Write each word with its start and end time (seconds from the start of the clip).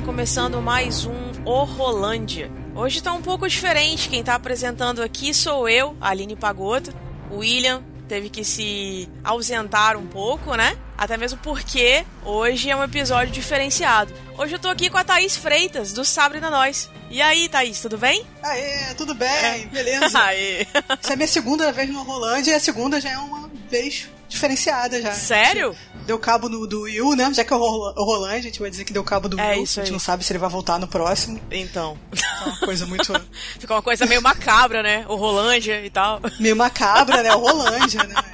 Galera! 0.00 0.02
Tá 0.02 0.06
começando 0.06 0.62
mais 0.62 1.04
um 1.04 1.14
Horrolândia. 1.44 2.50
Hoje 2.74 3.02
tá 3.02 3.12
um 3.12 3.22
pouco 3.22 3.46
diferente, 3.46 4.08
quem 4.08 4.24
tá 4.24 4.34
apresentando 4.34 5.02
aqui 5.02 5.34
sou 5.34 5.68
eu, 5.68 5.96
Aline 6.00 6.36
Pagotto. 6.36 6.92
O 7.30 7.38
William 7.38 7.82
teve 8.08 8.28
que 8.28 8.42
se 8.42 9.08
ausentar 9.22 9.96
um 9.96 10.06
pouco, 10.06 10.54
né? 10.54 10.76
Até 10.96 11.16
mesmo 11.16 11.38
porque 11.42 12.04
hoje 12.24 12.70
é 12.70 12.76
um 12.76 12.82
episódio 12.82 13.32
diferenciado. 13.32 14.12
Hoje 14.36 14.54
eu 14.54 14.58
tô 14.58 14.68
aqui 14.68 14.90
com 14.90 14.98
a 14.98 15.04
Thaís 15.04 15.36
Freitas, 15.36 15.92
do 15.92 16.04
Sabre 16.04 16.40
na 16.40 16.50
Nós. 16.50 16.90
E 17.10 17.20
aí, 17.20 17.48
Thaís, 17.48 17.80
tudo 17.80 17.98
bem? 17.98 18.24
Aê, 18.42 18.94
tudo 18.96 19.14
bem, 19.14 19.66
beleza. 19.68 20.18
Aê. 20.18 20.66
Essa 21.00 21.10
é 21.10 21.12
a 21.12 21.16
minha 21.16 21.28
segunda 21.28 21.72
vez 21.72 21.90
no 21.90 22.02
Rolândia 22.02 22.52
e 22.52 22.54
a 22.54 22.60
segunda 22.60 23.00
já 23.00 23.10
é 23.10 23.18
uma 23.18 23.50
vez 23.68 24.08
diferenciada 24.30 25.02
já. 25.02 25.12
Sério? 25.12 25.76
Deu 26.06 26.18
cabo 26.18 26.48
no, 26.48 26.66
do 26.66 26.82
Will, 26.82 27.14
né? 27.14 27.30
Já 27.34 27.44
que 27.44 27.52
é 27.52 27.56
o 27.56 27.58
Ro- 27.58 27.92
o 27.96 28.04
Rolândia, 28.04 28.38
a 28.38 28.42
gente 28.42 28.60
vai 28.60 28.70
dizer 28.70 28.84
que 28.84 28.92
deu 28.92 29.04
cabo 29.04 29.28
do 29.28 29.38
É 29.38 29.52
Will. 29.54 29.64
isso 29.64 29.78
a 29.80 29.82
gente 29.82 29.90
aí. 29.90 29.92
não 29.92 29.98
sabe 30.00 30.24
se 30.24 30.32
ele 30.32 30.38
vai 30.38 30.48
voltar 30.48 30.78
no 30.78 30.88
próximo. 30.88 31.40
Então. 31.50 31.98
É 32.12 32.44
uma 32.48 32.56
coisa 32.58 32.86
muito 32.86 33.12
Ficou 33.60 33.76
uma 33.76 33.82
coisa 33.82 34.06
meio 34.06 34.22
macabra, 34.22 34.82
né? 34.82 35.04
O 35.08 35.16
Rolândia 35.16 35.84
e 35.84 35.90
tal. 35.90 36.20
meio 36.38 36.56
macabra, 36.56 37.22
né? 37.22 37.34
O 37.34 37.40
Rolândia, 37.40 38.02
né? 38.04 38.14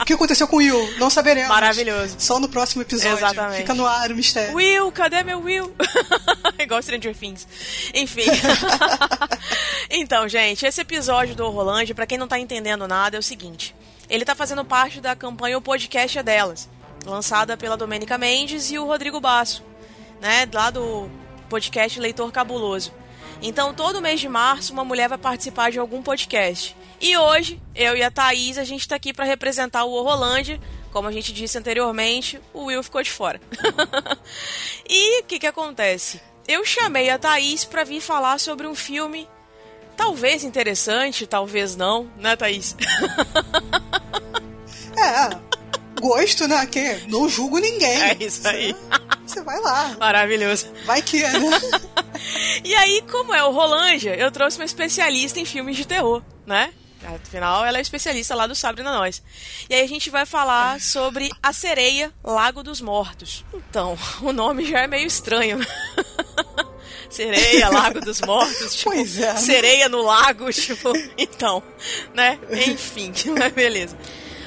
O 0.00 0.04
que 0.06 0.14
aconteceu 0.14 0.46
com 0.48 0.56
o 0.56 0.58
Will? 0.60 0.94
Não 0.98 1.10
saberemos. 1.10 1.48
Maravilhoso. 1.50 2.16
Só 2.18 2.38
no 2.40 2.48
próximo 2.48 2.80
episódio. 2.82 3.18
Exatamente. 3.18 3.58
Fica 3.58 3.74
no 3.74 3.84
ar 3.86 4.10
o 4.10 4.14
mistério. 4.16 4.54
Will, 4.54 4.90
cadê 4.92 5.22
meu 5.22 5.40
Will? 5.42 5.74
Igual 6.58 6.80
Stranger 6.82 7.14
Things. 7.14 7.46
Enfim. 7.92 8.22
então, 9.90 10.28
gente, 10.28 10.64
esse 10.64 10.80
episódio 10.80 11.34
do 11.34 11.44
Horrorlândia, 11.44 11.94
pra 11.94 12.06
quem 12.06 12.16
não 12.18 12.28
tá 12.28 12.38
entendendo 12.38 12.86
nada, 12.88 13.16
é 13.16 13.20
o 13.20 13.22
seguinte. 13.22 13.74
Ele 14.08 14.24
tá 14.24 14.34
fazendo 14.34 14.64
parte 14.64 15.00
da 15.00 15.16
campanha 15.16 15.58
O 15.58 15.62
Podcast 15.62 16.18
é 16.18 16.22
Delas, 16.22 16.68
lançada 17.04 17.56
pela 17.56 17.76
Domênica 17.76 18.16
Mendes 18.16 18.70
e 18.70 18.78
o 18.78 18.86
Rodrigo 18.86 19.20
Basso, 19.20 19.62
né? 20.20 20.48
Lá 20.52 20.70
do 20.70 21.10
podcast 21.48 21.98
Leitor 21.98 22.30
Cabuloso. 22.30 22.92
Então, 23.42 23.74
todo 23.74 24.00
mês 24.00 24.20
de 24.20 24.28
março, 24.28 24.72
uma 24.72 24.84
mulher 24.84 25.08
vai 25.08 25.18
participar 25.18 25.70
de 25.70 25.78
algum 25.78 26.02
podcast. 26.02 26.76
E 27.00 27.16
hoje, 27.16 27.60
eu 27.74 27.94
e 27.96 28.02
a 28.02 28.10
Thaís, 28.10 28.56
a 28.56 28.64
gente 28.64 28.88
tá 28.88 28.96
aqui 28.96 29.12
pra 29.12 29.24
representar 29.24 29.84
o 29.84 29.92
Horrorlândia. 29.92 30.60
Como 30.90 31.08
a 31.08 31.12
gente 31.12 31.32
disse 31.32 31.58
anteriormente, 31.58 32.40
o 32.54 32.64
Will 32.64 32.82
ficou 32.82 33.02
de 33.02 33.10
fora. 33.10 33.40
e 34.88 35.20
o 35.20 35.24
que 35.24 35.38
que 35.38 35.46
acontece? 35.46 36.20
Eu 36.48 36.64
chamei 36.64 37.10
a 37.10 37.18
Thaís 37.18 37.64
pra 37.64 37.84
vir 37.84 38.00
falar 38.00 38.38
sobre 38.40 38.66
um 38.66 38.74
filme 38.74 39.28
talvez 39.96 40.44
interessante, 40.44 41.26
talvez 41.26 41.76
não, 41.76 42.10
né, 42.18 42.36
Thaís? 42.36 42.76
É. 44.98 45.28
Gosto, 46.00 46.48
né? 46.48 46.64
Que 46.66 47.02
não 47.08 47.28
julgo 47.28 47.58
ninguém. 47.58 48.02
É 48.02 48.16
isso 48.18 48.46
aí. 48.48 48.74
Você 49.26 49.42
vai 49.42 49.60
lá. 49.60 49.94
Maravilhoso. 49.98 50.68
Vai 50.84 51.02
que 51.02 51.22
é, 51.22 51.38
né? 51.38 51.50
E 52.64 52.74
aí, 52.74 53.04
como 53.10 53.34
é 53.34 53.44
o 53.44 53.52
Rolândia, 53.52 54.14
eu 54.16 54.30
trouxe 54.32 54.58
uma 54.58 54.64
especialista 54.64 55.38
em 55.38 55.44
filmes 55.44 55.76
de 55.76 55.86
terror, 55.86 56.22
né? 56.46 56.72
Afinal, 57.04 57.64
ela 57.64 57.78
é 57.78 57.80
especialista 57.80 58.34
lá 58.34 58.46
do 58.46 58.54
Sabre 58.54 58.82
na 58.82 58.92
Nós. 58.92 59.22
E 59.70 59.74
aí 59.74 59.82
a 59.82 59.86
gente 59.86 60.10
vai 60.10 60.26
falar 60.26 60.80
sobre 60.80 61.30
a 61.42 61.52
sereia 61.52 62.12
Lago 62.24 62.62
dos 62.62 62.80
Mortos. 62.80 63.44
Então, 63.54 63.96
o 64.22 64.32
nome 64.32 64.64
já 64.64 64.80
é 64.80 64.86
meio 64.86 65.06
estranho. 65.06 65.58
Sereia, 67.08 67.68
Lago 67.68 68.00
dos 68.00 68.20
Mortos, 68.20 68.74
tipo, 68.76 68.90
Pois 68.90 69.18
é, 69.18 69.32
né? 69.32 69.36
sereia 69.38 69.88
no 69.88 70.02
lago, 70.02 70.50
tipo, 70.52 70.92
então, 71.16 71.62
né? 72.14 72.38
Enfim, 72.66 73.12
mas 73.38 73.52
beleza. 73.52 73.96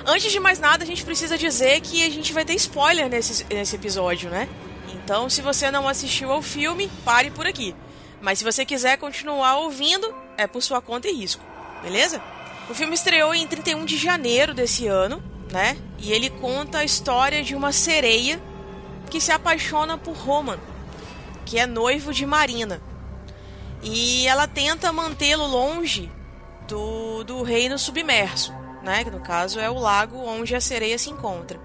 Antes 0.05 0.31
de 0.31 0.39
mais 0.39 0.59
nada, 0.59 0.83
a 0.83 0.87
gente 0.87 1.03
precisa 1.03 1.37
dizer 1.37 1.79
que 1.81 2.03
a 2.03 2.09
gente 2.09 2.33
vai 2.33 2.43
ter 2.45 2.55
spoiler 2.55 3.09
nesse, 3.09 3.45
nesse 3.45 3.75
episódio, 3.75 4.29
né? 4.29 4.47
Então, 4.93 5.29
se 5.29 5.41
você 5.41 5.69
não 5.69 5.87
assistiu 5.87 6.31
ao 6.31 6.41
filme, 6.41 6.89
pare 7.03 7.29
por 7.31 7.45
aqui. 7.45 7.75
Mas 8.21 8.39
se 8.39 8.45
você 8.45 8.65
quiser 8.65 8.97
continuar 8.97 9.57
ouvindo, 9.57 10.13
é 10.37 10.47
por 10.47 10.61
sua 10.61 10.81
conta 10.81 11.07
e 11.07 11.13
risco, 11.13 11.43
beleza? 11.81 12.21
O 12.69 12.73
filme 12.73 12.93
estreou 12.93 13.33
em 13.33 13.47
31 13.47 13.85
de 13.85 13.97
janeiro 13.97 14.53
desse 14.53 14.87
ano, 14.87 15.23
né? 15.51 15.77
E 15.97 16.11
ele 16.11 16.29
conta 16.29 16.79
a 16.79 16.83
história 16.83 17.43
de 17.43 17.55
uma 17.55 17.71
sereia 17.71 18.39
que 19.09 19.19
se 19.19 19.31
apaixona 19.31 19.97
por 19.97 20.13
Roman, 20.15 20.59
que 21.49 21.57
é 21.57 21.65
noivo 21.65 22.13
de 22.13 22.27
Marina. 22.27 22.79
E 23.81 24.27
ela 24.27 24.47
tenta 24.47 24.93
mantê-lo 24.93 25.47
longe 25.47 26.11
do, 26.67 27.23
do 27.23 27.41
reino 27.41 27.79
submerso, 27.79 28.53
né? 28.83 29.03
Que 29.03 29.09
no 29.09 29.19
caso 29.19 29.59
é 29.59 29.67
o 29.67 29.79
lago 29.79 30.19
onde 30.19 30.55
a 30.55 30.61
sereia 30.61 30.99
se 30.99 31.09
encontra. 31.09 31.59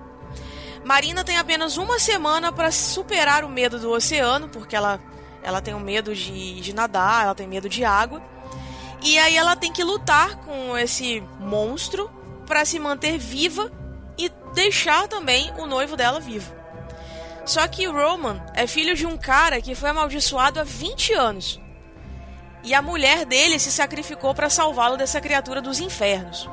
Marina 0.82 1.22
tem 1.22 1.36
apenas 1.36 1.76
uma 1.76 1.98
semana 1.98 2.50
para 2.50 2.70
superar 2.70 3.44
o 3.44 3.48
medo 3.48 3.78
do 3.78 3.90
oceano, 3.90 4.48
porque 4.48 4.74
ela, 4.74 4.98
ela 5.42 5.60
tem 5.60 5.74
o 5.74 5.80
medo 5.80 6.14
de, 6.14 6.60
de 6.62 6.74
nadar, 6.74 7.24
ela 7.24 7.34
tem 7.34 7.46
medo 7.46 7.68
de 7.68 7.84
água. 7.84 8.22
E 9.02 9.18
aí 9.18 9.36
ela 9.36 9.54
tem 9.54 9.70
que 9.70 9.84
lutar 9.84 10.36
com 10.36 10.78
esse 10.78 11.22
monstro 11.38 12.10
para 12.46 12.64
se 12.64 12.78
manter 12.78 13.18
viva 13.18 13.70
e 14.16 14.30
deixar 14.54 15.08
também 15.08 15.52
o 15.58 15.66
noivo 15.66 15.94
dela 15.94 16.20
vivo. 16.20 16.63
Só 17.46 17.66
que 17.68 17.86
Roman 17.86 18.42
é 18.54 18.66
filho 18.66 18.94
de 18.94 19.06
um 19.06 19.16
cara 19.16 19.60
que 19.60 19.74
foi 19.74 19.90
amaldiçoado 19.90 20.60
há 20.60 20.64
20 20.64 21.12
anos. 21.12 21.60
E 22.62 22.72
a 22.72 22.80
mulher 22.80 23.26
dele 23.26 23.58
se 23.58 23.70
sacrificou 23.70 24.34
para 24.34 24.48
salvá-lo 24.48 24.96
dessa 24.96 25.20
criatura 25.20 25.60
dos 25.60 25.80
infernos. 25.80 26.48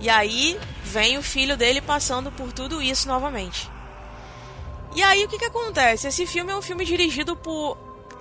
E 0.00 0.08
aí 0.08 0.58
vem 0.82 1.18
o 1.18 1.22
filho 1.22 1.56
dele 1.56 1.80
passando 1.80 2.32
por 2.32 2.52
tudo 2.52 2.80
isso 2.80 3.06
novamente. 3.06 3.70
E 4.94 5.02
aí 5.02 5.24
o 5.24 5.28
que, 5.28 5.38
que 5.38 5.44
acontece? 5.44 6.08
Esse 6.08 6.26
filme 6.26 6.50
é 6.50 6.56
um 6.56 6.62
filme 6.62 6.84
dirigido 6.84 7.36
por. 7.36 7.76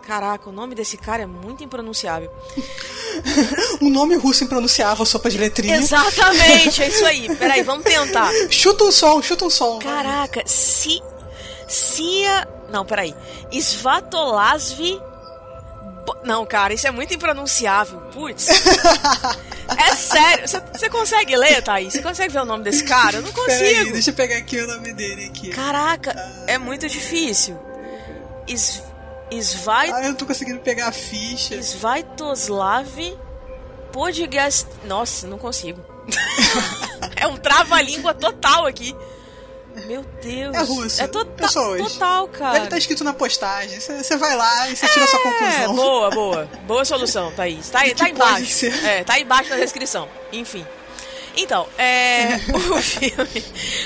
Caraca, 0.05 0.49
o 0.49 0.53
nome 0.53 0.73
desse 0.73 0.97
cara 0.97 1.23
é 1.23 1.25
muito 1.25 1.63
impronunciável. 1.63 2.31
Um 3.81 3.89
nome 3.89 4.15
russo 4.15 4.43
impronunciável, 4.43 5.03
sopa 5.05 5.27
de 5.29 5.39
letrinha. 5.39 5.77
Exatamente, 5.77 6.83
é 6.83 6.87
isso 6.87 7.03
aí. 7.03 7.35
Peraí, 7.35 7.63
vamos 7.63 7.83
tentar. 7.83 8.31
Chuta 8.49 8.83
um 8.83 8.91
som, 8.91 9.21
chuta 9.23 9.45
um 9.45 9.49
som. 9.49 9.79
Caraca, 9.79 10.43
si. 10.45 11.01
Cia. 11.67 12.47
Não, 12.69 12.85
peraí. 12.85 13.15
Svatolasvi. 13.51 15.01
Não, 16.23 16.45
cara, 16.45 16.73
isso 16.73 16.87
é 16.87 16.91
muito 16.91 17.13
impronunciável. 17.13 17.99
Putz. 18.13 18.47
É 19.77 19.93
sério. 19.95 20.47
Você- 20.47 20.89
consegue 20.89 21.35
ler, 21.35 21.61
Thaís? 21.61 21.91
Você 21.91 22.01
consegue 22.01 22.31
ver 22.31 22.39
o 22.39 22.45
nome 22.45 22.63
desse 22.63 22.85
cara? 22.85 23.17
Eu 23.17 23.21
não 23.21 23.33
Peraí, 23.33 23.73
consigo. 23.75 23.91
deixa 23.91 24.11
eu 24.11 24.13
pegar 24.13 24.37
aqui 24.37 24.61
o 24.61 24.65
nome 24.67 24.93
dele 24.93 25.25
aqui. 25.25 25.49
Caraca, 25.49 26.15
é 26.47 26.57
muito 26.57 26.87
difícil. 26.87 27.59
Is, 28.47 28.81
Ah, 29.67 29.85
eu 30.03 30.07
não 30.07 30.15
tô 30.15 30.25
conseguindo 30.25 30.59
pegar 30.61 30.87
a 30.87 30.91
ficha. 30.93 31.55
Svaitoslav 31.61 32.87
Podgast... 33.91 34.67
Nossa, 34.85 35.27
não 35.27 35.37
consigo. 35.37 35.83
é 37.17 37.27
um 37.27 37.35
trava-língua 37.35 38.13
total 38.13 38.65
aqui. 38.67 38.95
Meu 39.85 40.03
Deus. 40.21 40.55
É 40.55 40.61
russo. 40.63 41.01
É 41.03 41.07
tota- 41.07 41.31
Pessoas. 41.31 41.93
total, 41.93 42.27
cara. 42.29 42.53
Deve 42.53 42.65
estar 42.65 42.77
escrito 42.77 43.03
na 43.03 43.13
postagem. 43.13 43.79
Você 43.79 44.17
vai 44.17 44.35
lá 44.35 44.69
e 44.69 44.75
você 44.75 44.87
tira 44.87 45.05
a 45.05 45.07
sua 45.07 45.19
É, 45.19 45.23
conclusão. 45.23 45.75
boa, 45.75 46.09
boa. 46.09 46.49
Boa 46.65 46.85
solução, 46.85 47.31
Thaís. 47.33 47.69
Tá, 47.69 47.79
tá 47.95 48.09
embaixo. 48.09 48.65
É, 48.65 49.03
tá 49.03 49.19
embaixo 49.19 49.49
na 49.51 49.57
descrição. 49.57 50.07
Enfim. 50.31 50.65
Então, 51.35 51.67
é. 51.77 52.35
o 52.75 52.81
filme. 52.81 53.45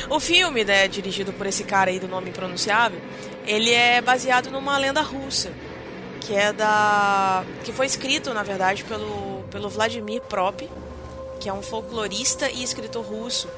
O 0.10 0.20
filme, 0.20 0.64
né, 0.64 0.88
dirigido 0.88 1.34
por 1.34 1.46
esse 1.46 1.64
cara 1.66 1.92
aí 1.92 2.00
do 2.00 2.08
nome 2.08 2.30
impronunciável, 2.30 3.02
ele 3.46 3.72
é 3.74 4.00
baseado 4.02 4.50
numa 4.50 4.78
lenda 4.78 5.02
russa. 5.02 5.52
Que 6.22 6.36
é 6.36 6.54
da. 6.54 7.44
que 7.64 7.74
foi 7.74 7.88
escrito, 7.88 8.34
na 8.34 8.44
verdade, 8.44 8.84
pelo, 8.86 9.44
pelo 9.52 9.68
Vladimir 9.70 10.22
Prop, 10.22 10.62
que 11.40 11.50
é 11.50 11.54
um 11.54 11.62
folclorista 11.64 12.50
e 12.50 12.64
escritor 12.64 13.04
russo. 13.04 13.50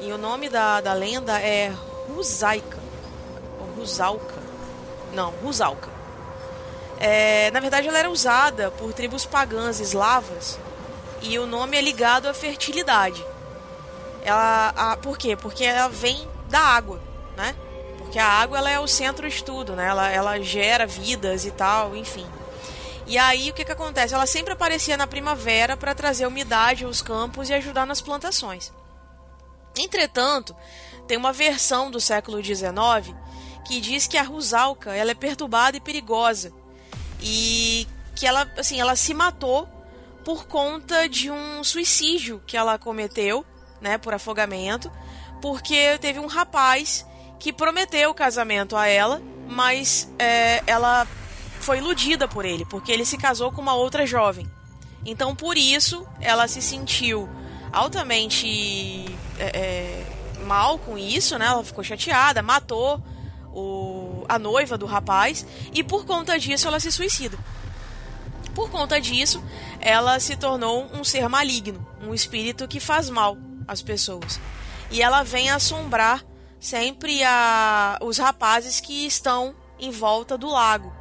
E 0.00 0.12
o 0.12 0.18
nome 0.18 0.48
da, 0.48 0.80
da 0.80 0.92
lenda 0.92 1.38
é 1.40 1.72
Rusaika. 2.08 2.78
Ou 3.60 3.66
Rusalka. 3.80 4.40
Não, 5.12 5.30
Rusalka. 5.42 5.90
É, 6.98 7.50
na 7.50 7.60
verdade, 7.60 7.88
ela 7.88 7.98
era 7.98 8.10
usada 8.10 8.70
por 8.72 8.92
tribos 8.92 9.24
pagãs 9.24 9.80
eslavas 9.80 10.58
e 11.22 11.38
o 11.38 11.46
nome 11.46 11.76
é 11.76 11.80
ligado 11.80 12.26
à 12.28 12.34
fertilidade. 12.34 13.24
Ela, 14.22 14.72
a, 14.76 14.96
por 14.96 15.16
quê? 15.16 15.36
Porque 15.36 15.64
ela 15.64 15.88
vem 15.88 16.28
da 16.48 16.60
água, 16.60 17.00
né? 17.36 17.54
Porque 17.98 18.18
a 18.18 18.26
água 18.26 18.58
ela 18.58 18.70
é 18.70 18.78
o 18.78 18.86
centro 18.86 19.28
de 19.28 19.42
tudo, 19.42 19.74
né? 19.74 19.86
Ela, 19.86 20.10
ela 20.10 20.40
gera 20.40 20.86
vidas 20.86 21.44
e 21.44 21.50
tal, 21.50 21.94
enfim. 21.94 22.26
E 23.06 23.18
aí 23.18 23.50
o 23.50 23.54
que, 23.54 23.64
que 23.64 23.72
acontece? 23.72 24.14
Ela 24.14 24.26
sempre 24.26 24.52
aparecia 24.52 24.96
na 24.96 25.06
primavera 25.06 25.76
para 25.76 25.94
trazer 25.94 26.26
umidade 26.26 26.84
aos 26.84 27.02
campos 27.02 27.48
e 27.48 27.54
ajudar 27.54 27.86
nas 27.86 28.00
plantações. 28.00 28.72
Entretanto, 29.76 30.54
tem 31.06 31.16
uma 31.16 31.32
versão 31.32 31.90
do 31.90 32.00
século 32.00 32.42
XIX 32.42 33.14
que 33.66 33.80
diz 33.80 34.06
que 34.06 34.16
a 34.16 34.22
Rusalka 34.22 34.94
ela 34.94 35.10
é 35.10 35.14
perturbada 35.14 35.76
e 35.76 35.80
perigosa 35.80 36.52
e 37.20 37.86
que 38.16 38.26
ela 38.26 38.50
assim 38.58 38.80
ela 38.80 38.96
se 38.96 39.14
matou 39.14 39.68
por 40.24 40.46
conta 40.46 41.08
de 41.08 41.30
um 41.30 41.64
suicídio 41.64 42.42
que 42.46 42.56
ela 42.56 42.78
cometeu, 42.78 43.44
né, 43.80 43.96
por 43.96 44.12
afogamento, 44.12 44.90
porque 45.40 45.98
teve 45.98 46.18
um 46.18 46.26
rapaz 46.26 47.06
que 47.38 47.52
prometeu 47.52 48.10
o 48.10 48.14
casamento 48.14 48.76
a 48.76 48.86
ela, 48.86 49.22
mas 49.48 50.12
é, 50.18 50.62
ela 50.66 51.06
foi 51.60 51.78
iludida 51.78 52.28
por 52.28 52.44
ele, 52.44 52.64
porque 52.66 52.92
ele 52.92 53.04
se 53.04 53.16
casou 53.16 53.50
com 53.50 53.60
uma 53.60 53.74
outra 53.74 54.06
jovem. 54.06 54.50
Então, 55.04 55.34
por 55.34 55.56
isso, 55.56 56.06
ela 56.20 56.46
se 56.46 56.60
sentiu 56.60 57.28
altamente 57.72 59.04
é, 59.38 59.58
é, 59.58 60.06
mal 60.44 60.78
com 60.78 60.98
isso, 60.98 61.38
né? 61.38 61.46
Ela 61.46 61.64
ficou 61.64 61.84
chateada, 61.84 62.42
matou 62.42 63.02
o, 63.52 64.24
a 64.28 64.38
noiva 64.38 64.76
do 64.76 64.86
rapaz 64.86 65.46
e 65.72 65.82
por 65.82 66.04
conta 66.04 66.38
disso 66.38 66.68
ela 66.68 66.80
se 66.80 66.90
suicida. 66.90 67.38
Por 68.54 68.68
conta 68.70 69.00
disso, 69.00 69.42
ela 69.80 70.18
se 70.18 70.36
tornou 70.36 70.88
um 70.92 71.04
ser 71.04 71.28
maligno, 71.28 71.86
um 72.02 72.12
espírito 72.12 72.66
que 72.66 72.80
faz 72.80 73.08
mal 73.08 73.38
às 73.66 73.80
pessoas. 73.80 74.40
E 74.90 75.00
ela 75.02 75.22
vem 75.22 75.50
assombrar 75.50 76.24
sempre 76.58 77.22
a, 77.22 77.98
os 78.02 78.18
rapazes 78.18 78.80
que 78.80 79.06
estão 79.06 79.54
em 79.78 79.90
volta 79.90 80.36
do 80.36 80.48
lago. 80.48 80.92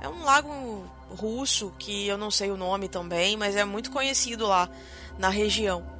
É 0.00 0.08
um 0.08 0.22
lago 0.22 0.84
russo 1.08 1.72
que 1.78 2.06
eu 2.06 2.18
não 2.18 2.30
sei 2.30 2.50
o 2.50 2.56
nome 2.56 2.88
também, 2.88 3.36
mas 3.36 3.56
é 3.56 3.64
muito 3.64 3.90
conhecido 3.90 4.46
lá 4.46 4.68
na 5.18 5.28
região. 5.28 5.91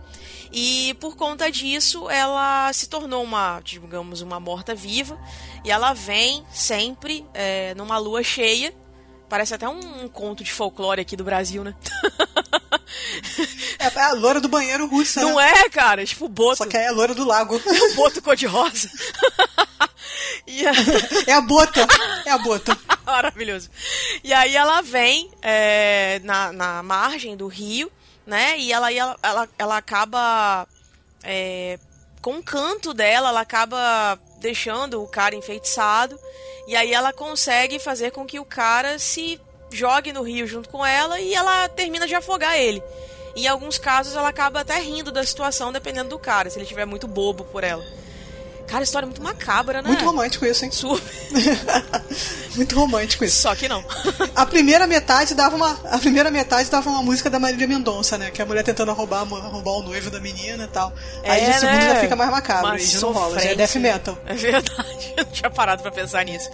E 0.53 0.95
por 1.01 1.17
conta 1.17 1.51
disso, 1.51 2.11
ela 2.11 2.71
se 2.73 2.87
tornou 2.89 3.25
uma, 3.25 3.61
digamos, 3.61 4.21
uma 4.21 4.39
morta-viva. 4.39 5.19
E 5.65 5.71
ela 5.71 5.95
vem 5.95 6.45
sempre 6.53 7.27
é, 7.33 7.75
numa 7.75 7.97
lua 7.97 8.23
cheia. 8.23 8.75
Parece 9.29 9.55
até 9.55 9.67
um, 9.67 10.05
um, 10.05 10.09
conto 10.09 10.45
de 10.45 10.53
folclore 10.53 11.01
aqui 11.01 11.17
do 11.17 11.25
Brasil, 11.25 11.65
né? 11.65 11.75
É, 13.79 13.87
é 13.87 14.05
a 14.05 14.13
loura 14.13 14.41
do 14.41 14.49
banheiro 14.49 14.87
russa, 14.87 15.23
Não 15.23 15.37
né? 15.37 15.51
é, 15.65 15.69
cara? 15.69 16.05
Tipo 16.05 16.27
o 16.27 16.29
boto. 16.29 16.59
Só 16.59 16.67
que 16.67 16.77
é 16.77 16.89
a 16.89 16.93
loura 16.93 17.15
do 17.15 17.25
lago. 17.25 17.61
É 17.67 17.93
o 17.93 17.95
boto 17.95 18.23
cor-de-rosa. 18.23 18.89
a... 20.47 21.31
É 21.31 21.33
a 21.33 21.41
bota. 21.41 21.87
É 22.25 22.31
a 22.31 22.39
bota. 22.39 22.79
Maravilhoso. 23.05 23.71
E 24.23 24.33
aí 24.33 24.55
ela 24.55 24.83
vem 24.83 25.31
é, 25.41 26.21
na, 26.23 26.53
na 26.53 26.83
margem 26.83 27.37
do 27.37 27.47
rio, 27.49 27.91
né? 28.27 28.59
E 28.59 28.73
ela, 28.73 28.93
ela, 28.93 29.17
ela, 29.23 29.49
ela 29.59 29.77
acaba. 29.77 30.67
É, 31.23 31.79
com 32.21 32.39
o 32.39 32.43
canto 32.43 32.95
dela, 32.95 33.31
ela 33.31 33.41
acaba 33.41 34.19
deixando 34.41 35.03
o 35.03 35.09
cara 35.09 35.35
enfeitiçado. 35.35 36.19
E 36.67 36.77
aí 36.77 36.93
ela 36.93 37.13
consegue 37.13 37.79
fazer 37.79 38.13
com 38.13 38.25
que 38.25 38.39
o 38.39 38.45
cara 38.45 38.99
se 38.99 39.41
jogue 39.71 40.13
no 40.13 40.23
rio 40.23 40.47
junto 40.47 40.69
com 40.69 40.85
ela 40.85 41.19
e 41.19 41.35
ela 41.35 41.69
termina 41.69 42.07
de 42.07 42.15
afogar 42.15 42.57
ele. 42.57 42.83
Em 43.35 43.49
alguns 43.49 43.79
casos 43.79 44.15
ela 44.15 44.29
acaba 44.29 44.61
até 44.61 44.79
rindo 44.79 45.11
da 45.11 45.25
situação, 45.25 45.73
dependendo 45.73 46.11
do 46.11 46.19
cara, 46.19 46.51
se 46.51 46.59
ele 46.59 46.65
estiver 46.65 46.85
muito 46.85 47.09
bobo 47.09 47.45
por 47.45 47.65
ela. 47.65 47.83
Cara, 48.73 48.85
história 48.85 49.05
muito 49.05 49.23
macabra, 49.23 49.83
né? 49.83 49.89
Muito 49.89 50.03
romântico 50.03 50.47
isso, 50.47 50.65
hein? 50.65 50.71
Super. 50.71 51.03
muito 52.57 52.75
romântico 52.75 53.23
isso. 53.23 53.43
Só 53.43 53.55
que 53.55 53.69
não. 53.69 53.85
A 54.35 54.47
primeira 54.47 54.87
metade 54.87 55.35
dava 55.35 55.57
uma, 55.57 55.79
a 55.85 55.99
primeira 55.99 56.31
metade 56.31 56.71
dava 56.71 56.89
uma 56.89 57.03
música 57.03 57.29
da 57.29 57.39
Marília 57.39 57.67
Mendonça, 57.67 58.17
né? 58.17 58.31
Que 58.31 58.41
é 58.41 58.45
a 58.45 58.49
mulher 58.49 58.65
tentando 58.65 58.91
roubar, 58.95 59.25
roubar 59.25 59.73
o 59.73 59.83
noivo 59.83 60.11
da 60.11 60.19
menina 60.19 60.65
e 60.65 60.69
tal. 60.69 60.91
Aí 61.23 61.43
É, 61.43 61.51
de 61.51 61.61
segundo 61.61 61.77
né? 61.77 61.95
já 61.95 62.01
fica 62.01 62.17
mais 62.17 62.31
macabro, 62.31 62.69
Uma 62.69 62.75
aí 62.77 62.87
já 62.87 63.01
não 63.01 63.13
rola, 63.13 63.39
já 63.39 63.51
é 63.51 63.55
death 63.55 63.75
metal. 63.75 64.19
É 64.25 64.35
verdade, 64.35 65.15
eu 65.19 65.25
não 65.27 65.33
tinha 65.33 65.51
parado 65.51 65.83
pra 65.83 65.93
pensar 65.93 66.25
nisso. 66.25 66.49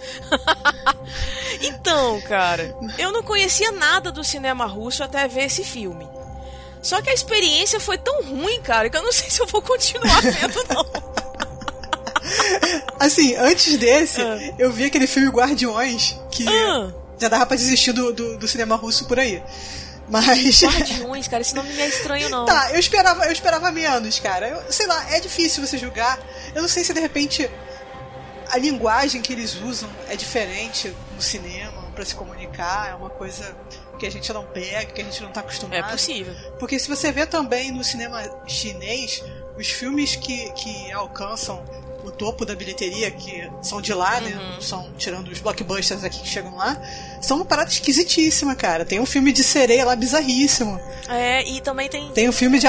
então, 1.61 2.19
cara, 2.27 2.75
eu 2.97 3.13
não 3.13 3.23
conhecia 3.23 3.71
nada 3.71 4.11
do 4.11 4.25
cinema 4.25 4.65
russo 4.65 5.05
até 5.05 5.25
ver 5.25 5.45
esse 5.45 5.63
filme. 5.63 6.05
Só 6.81 7.01
que 7.01 7.09
a 7.09 7.13
experiência 7.13 7.79
foi 7.79 7.97
tão 7.97 8.23
ruim, 8.23 8.61
cara, 8.61 8.89
que 8.89 8.97
eu 8.97 9.03
não 9.03 9.11
sei 9.11 9.29
se 9.29 9.41
eu 9.41 9.47
vou 9.47 9.61
continuar 9.61 10.21
vendo, 10.21 10.65
não. 10.69 11.08
Assim, 12.99 13.35
antes 13.35 13.77
desse, 13.77 14.21
Ah. 14.21 14.37
eu 14.59 14.71
vi 14.71 14.85
aquele 14.85 15.07
filme 15.07 15.29
Guardiões, 15.29 16.19
que 16.31 16.45
Ah. 16.47 16.91
já 17.17 17.29
dava 17.29 17.45
pra 17.45 17.55
desistir 17.55 17.91
do, 17.93 18.11
do, 18.13 18.37
do 18.37 18.47
cinema 18.47 18.75
russo 18.75 19.05
por 19.05 19.17
aí. 19.19 19.41
Mas. 20.09 20.61
Guardiões, 20.63 21.27
cara, 21.27 21.41
esse 21.41 21.55
nome 21.55 21.71
não 21.73 21.81
é 21.83 21.87
estranho, 21.87 22.29
não. 22.29 22.45
Tá, 22.45 22.71
eu 22.73 22.79
esperava, 22.79 23.25
eu 23.25 23.31
esperava 23.31 23.71
menos, 23.71 24.19
cara. 24.19 24.47
Eu, 24.49 24.71
sei 24.71 24.85
lá, 24.87 25.13
é 25.13 25.19
difícil 25.19 25.65
você 25.65 25.77
julgar. 25.77 26.19
Eu 26.53 26.61
não 26.61 26.69
sei 26.69 26.83
se 26.83 26.93
de 26.93 26.99
repente 26.99 27.49
a 28.51 28.57
linguagem 28.57 29.21
que 29.21 29.31
eles 29.31 29.55
usam 29.55 29.89
é 30.09 30.15
diferente 30.15 30.93
no 31.15 31.21
cinema 31.21 31.83
pra 31.93 32.03
se 32.03 32.15
comunicar, 32.15 32.89
é 32.89 32.95
uma 32.95 33.09
coisa 33.09 33.55
que 33.99 34.07
a 34.07 34.11
gente 34.11 34.31
não 34.33 34.43
pega, 34.45 34.85
que 34.91 35.01
a 35.01 35.03
gente 35.03 35.21
não 35.21 35.29
tá 35.31 35.41
acostumado. 35.41 35.77
É 35.77 35.83
possível. 35.83 36.33
Porque 36.57 36.79
se 36.79 36.87
você 36.87 37.11
vê 37.11 37.25
também 37.27 37.71
no 37.71 37.83
cinema 37.83 38.23
chinês, 38.47 39.23
os 39.57 39.67
filmes 39.69 40.15
que, 40.15 40.49
que 40.53 40.91
alcançam 40.91 41.63
o 42.09 42.11
topo 42.11 42.45
da 42.45 42.55
bilheteria, 42.55 43.09
que 43.09 43.49
são 43.61 43.81
de 43.81 43.93
lá, 43.93 44.19
né? 44.19 44.35
Uhum. 44.35 44.61
São, 44.61 44.89
tirando 44.97 45.29
os 45.29 45.39
blockbusters 45.39 46.03
aqui 46.03 46.19
que 46.19 46.27
chegam 46.27 46.55
lá, 46.55 46.79
são 47.21 47.37
uma 47.37 47.45
parada 47.45 47.69
esquisitíssima, 47.69 48.55
cara. 48.55 48.83
Tem 48.83 48.99
um 48.99 49.05
filme 49.05 49.31
de 49.31 49.43
sereia 49.43 49.85
lá 49.85 49.95
bizarríssimo. 49.95 50.79
É, 51.07 51.43
e 51.47 51.61
também 51.61 51.89
tem. 51.89 52.09
Tem 52.11 52.27
um 52.27 52.33
filme 52.33 52.59
de. 52.59 52.67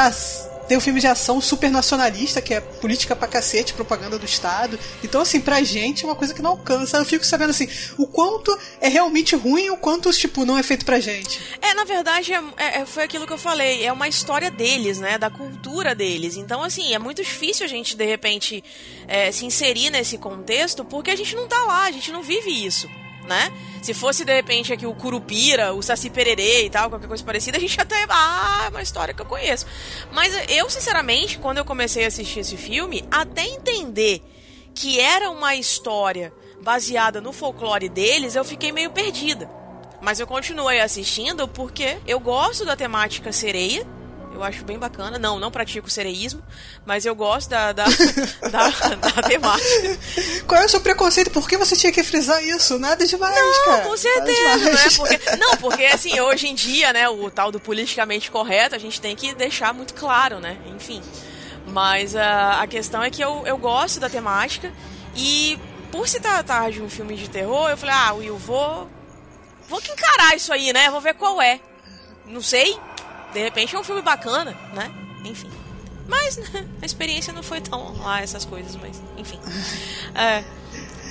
Tem 0.71 0.77
um 0.79 0.81
filme 0.81 1.01
de 1.01 1.09
ação 1.09 1.41
super 1.41 1.69
nacionalista, 1.69 2.41
que 2.41 2.55
é 2.55 2.61
política 2.61 3.17
pra 3.17 3.27
cacete, 3.27 3.75
propaganda 3.75 4.17
do 4.17 4.25
Estado. 4.25 4.79
Então, 5.03 5.21
assim, 5.21 5.41
pra 5.41 5.65
gente 5.65 6.05
é 6.05 6.07
uma 6.07 6.15
coisa 6.15 6.33
que 6.33 6.41
não 6.41 6.51
alcança. 6.51 6.97
Eu 6.97 7.05
fico 7.05 7.27
sabendo, 7.27 7.51
assim, 7.51 7.69
o 7.99 8.07
quanto 8.07 8.57
é 8.81 8.87
realmente 8.87 9.35
ruim 9.35 9.65
e 9.65 9.71
o 9.73 9.77
quanto, 9.77 10.13
tipo, 10.13 10.45
não 10.45 10.57
é 10.57 10.63
feito 10.63 10.85
pra 10.85 11.01
gente. 11.01 11.41
É, 11.61 11.75
na 11.75 11.83
verdade, 11.83 12.33
é, 12.33 12.41
é- 12.57 12.87
foi 12.87 13.03
aquilo 13.03 13.27
que 13.27 13.33
eu 13.33 13.37
falei. 13.37 13.85
É 13.85 13.93
uma 13.93 14.07
história 14.07 14.49
deles, 14.49 15.01
né? 15.01 15.19
Da 15.19 15.29
cultura 15.29 15.93
deles. 15.93 16.37
Então, 16.37 16.63
assim, 16.63 16.95
é 16.95 17.01
muito 17.01 17.21
difícil 17.21 17.67
a 17.67 17.69
gente, 17.69 17.97
de 17.97 18.07
repente, 18.07 18.63
é, 19.09 19.33
se 19.33 19.45
inserir 19.45 19.91
nesse 19.91 20.19
contexto, 20.19 20.85
porque 20.85 21.11
a 21.11 21.17
gente 21.17 21.35
não 21.35 21.49
tá 21.49 21.65
lá, 21.65 21.87
a 21.87 21.91
gente 21.91 22.13
não 22.13 22.23
vive 22.23 22.49
isso, 22.65 22.89
né? 23.27 23.53
Se 23.83 23.95
fosse, 23.95 24.25
de 24.25 24.35
repente, 24.35 24.73
aqui 24.73 24.87
o 24.87 24.95
Curupira, 24.95 25.73
o 25.73 25.83
Saci 25.83 26.11
Pererê 26.11 26.67
e 26.67 26.71
tal, 26.71 26.91
qualquer 26.91 27.09
coisa 27.09 27.25
parecida, 27.25 27.57
a 27.57 27.61
gente 27.61 27.81
até... 27.81 28.05
Ah, 28.09 28.65
é 28.67 28.69
uma 28.69 28.83
história 28.83 29.15
que 29.15 29.23
eu 29.23 29.27
conheço. 29.27 29.67
Mas 30.13 30.35
eu, 30.49 30.69
sinceramente, 30.69 31.39
quando 31.39 31.59
eu 31.59 31.65
comecei 31.65 32.05
a 32.05 32.09
assistir 32.09 32.41
esse 32.41 32.57
filme, 32.57 33.05
até 33.11 33.45
entender 33.45 34.23
que 34.75 35.01
era 35.01 35.31
uma 35.31 35.55
história 35.55 36.33
baseada 36.63 37.21
no 37.21 37.33
folclore 37.33 37.89
deles, 37.89 38.35
eu 38.35 38.45
fiquei 38.45 38.71
meio 38.71 38.91
perdida. 38.91 39.51
Mas 40.01 40.21
eu 40.21 40.27
continuei 40.27 40.81
assistindo 40.81 41.47
porque 41.47 41.99
eu 42.07 42.19
gosto 42.21 42.65
da 42.65 42.77
temática 42.77 43.33
sereia. 43.33 43.87
Eu 44.41 44.45
acho 44.45 44.65
bem 44.65 44.79
bacana. 44.79 45.19
Não, 45.19 45.39
não 45.39 45.51
pratico 45.51 45.91
sereísmo, 45.91 46.43
mas 46.87 47.05
eu 47.05 47.15
gosto 47.15 47.51
da, 47.51 47.73
da, 47.73 47.85
da, 48.51 48.69
da 48.71 49.23
temática. 49.23 49.99
Qual 50.47 50.63
é 50.63 50.65
o 50.65 50.69
seu 50.69 50.81
preconceito? 50.81 51.31
Por 51.31 51.47
que 51.47 51.59
você 51.59 51.77
tinha 51.77 51.93
que 51.93 52.03
frisar 52.03 52.43
isso? 52.43 52.79
Nada 52.79 53.07
demais, 53.07 53.59
cara. 53.67 53.83
Com 53.83 53.97
certeza, 53.99 54.73
né? 54.73 54.89
Porque, 54.97 55.21
não, 55.37 55.57
porque 55.59 55.85
assim, 55.85 56.19
hoje 56.21 56.49
em 56.49 56.55
dia, 56.55 56.91
né, 56.91 57.07
o 57.09 57.31
tal 57.31 57.53
do 57.53 57.61
politicamente 57.61 58.31
correto, 58.31 58.75
a 58.75 58.79
gente 58.79 58.99
tem 58.99 59.15
que 59.15 59.35
deixar 59.35 59.75
muito 59.75 59.93
claro, 59.93 60.41
né? 60.41 60.57
Enfim. 60.75 61.03
Mas 61.67 62.17
ah, 62.17 62.63
a 62.63 62.67
questão 62.67 63.03
é 63.03 63.11
que 63.11 63.23
eu, 63.23 63.43
eu 63.47 63.59
gosto 63.59 64.01
da 64.01 64.09
temática 64.09 64.73
e 65.15 65.59
por 65.93 66.09
se 66.09 66.19
tratar 66.19 66.71
de 66.71 66.81
um 66.81 66.89
filme 66.89 67.15
de 67.15 67.29
terror, 67.29 67.69
eu 67.69 67.77
falei, 67.77 67.95
ah, 67.95 68.13
Will, 68.15 68.39
vou. 68.39 68.89
Vou 69.69 69.81
que 69.81 69.93
encarar 69.93 70.35
isso 70.35 70.51
aí, 70.51 70.73
né? 70.73 70.91
Vou 70.91 71.01
ver 71.01 71.15
qual 71.15 71.43
é. 71.43 71.61
Não 72.27 72.41
sei. 72.41 72.79
De 73.33 73.41
repente 73.41 73.75
é 73.75 73.79
um 73.79 73.85
filme 73.85 74.03
bacana, 74.03 74.57
né? 74.75 74.91
Enfim. 75.25 75.49
Mas 76.09 76.37
né, 76.37 76.67
a 76.83 76.87
experiência 76.87 77.33
não 77.33 77.43
foi 77.43 77.61
tão 77.61 77.97
lá 78.03 78.21
essas 78.21 78.45
coisas, 78.45 78.75
mas 78.77 79.01
enfim. 79.17 79.39
É, 80.15 80.43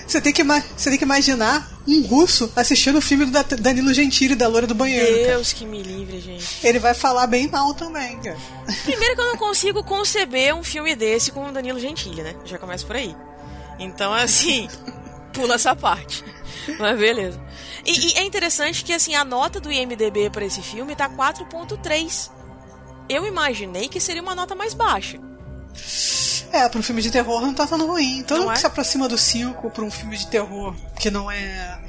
Você 0.06 0.20
tem, 0.20 0.34
que, 0.34 0.44
você 0.44 0.90
tem 0.90 0.98
que 0.98 1.06
imaginar 1.06 1.70
um 1.88 2.02
russo 2.02 2.52
assistindo 2.56 2.98
o 2.98 3.02
filme 3.02 3.26
do 3.26 3.32
Da- 3.32 3.44
Danilo 3.44 3.94
Gentili 3.94 4.36
da 4.36 4.48
Loura 4.48 4.68
do 4.68 4.76
Banheiro. 4.76 5.06
cara. 5.22 5.28
Deus 5.38 5.54
que 5.54 5.66
me 5.66 5.82
livre, 5.82 6.20
gente. 6.20 6.46
Ele 6.66 6.80
vai 6.80 6.94
falar 6.94 7.28
bem 7.28 7.48
mal 7.48 7.74
também, 7.74 8.20
cara. 8.20 8.38
Primeiro 8.84 9.16
que 9.16 9.22
eu 9.22 9.28
não 9.28 9.38
consigo 9.38 9.84
conceber 9.84 10.54
um 10.56 10.64
filme 10.64 10.96
desse 10.96 11.32
com 11.32 11.48
o 11.48 11.52
Danilo 11.52 11.80
Gentili, 11.80 12.22
né? 12.22 12.36
Já 12.44 12.58
começa 12.58 12.86
por 12.86 12.96
aí. 12.98 13.16
Então, 13.80 14.14
assim, 14.14 14.68
pula 15.34 15.56
essa 15.56 15.76
parte. 15.76 16.24
Mas 16.80 16.98
beleza. 17.00 17.42
E, 17.86 18.14
e 18.14 18.18
é 18.18 18.24
interessante 18.24 18.84
que, 18.84 18.94
assim, 18.94 19.16
a 19.16 19.24
nota 19.24 19.60
do 19.60 19.72
IMDB 19.72 20.30
pra 20.30 20.46
esse 20.46 20.62
filme 20.62 20.96
tá 20.96 21.10
4.3. 21.10 22.30
Eu 23.08 23.26
imaginei 23.26 23.88
que 23.88 24.00
seria 24.00 24.22
uma 24.22 24.36
nota 24.36 24.54
mais 24.56 24.74
baixa. 24.74 25.18
É, 26.52 26.68
pra 26.68 26.80
um 26.80 26.84
filme 26.84 27.02
de 27.02 27.12
terror 27.12 27.42
não 27.42 27.54
tá 27.54 27.66
tão 27.66 27.86
ruim. 27.88 28.24
Todo 28.24 28.38
Não 28.40 28.44
mundo 28.46 28.52
é? 28.52 28.56
que 28.56 28.60
se 28.62 28.66
aproxima 28.68 29.08
do 29.08 29.18
5 29.18 29.70
pra 29.72 29.84
um 29.84 29.92
filme 29.92 30.18
de 30.18 30.28
terror 30.28 30.76
que 31.00 31.10
não 31.12 31.30
é 31.32 31.80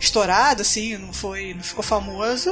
estourado, 0.00 0.62
assim, 0.62 0.96
não 0.98 1.12
foi. 1.12 1.54
não 1.54 1.62
ficou 1.62 1.82
famoso, 1.82 2.50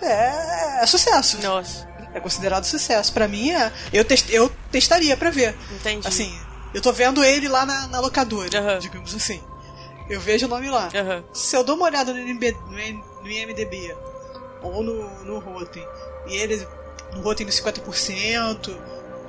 é, 0.00 0.82
é 0.82 0.86
sucesso. 0.86 1.38
Nossa, 1.42 1.88
É 2.14 2.20
considerado 2.20 2.64
sucesso. 2.64 3.12
Pra 3.12 3.28
mim, 3.28 3.50
é, 3.50 3.70
eu, 3.92 4.04
test, 4.04 4.28
eu 4.30 4.48
testaria 4.70 5.16
pra 5.16 5.30
ver. 5.30 5.56
entendi. 5.72 6.06
Assim, 6.06 6.32
eu 6.74 6.80
tô 6.80 6.92
vendo 6.92 7.22
ele 7.24 7.48
lá 7.48 7.64
na, 7.66 7.86
na 7.88 8.00
locadora, 8.00 8.78
digamos 8.80 9.14
assim. 9.14 9.42
Eu 10.08 10.20
vejo 10.20 10.46
o 10.46 10.48
nome 10.48 10.68
lá. 10.70 10.88
Se 11.32 11.56
eu 11.56 11.62
dou 11.64 11.76
uma 11.76 11.86
olhada 11.86 12.12
no, 12.12 12.18
NB 12.18 12.52
no, 12.68 13.22
no 13.22 13.30
IMDB 13.30 13.96
ou 14.62 14.82
no, 14.82 15.24
no 15.24 15.38
Rotten, 15.38 15.86
e 16.26 16.34
ele 16.36 16.66
no 17.14 17.22
Rotten 17.22 17.46
no 17.46 17.52
50%, 17.52 18.76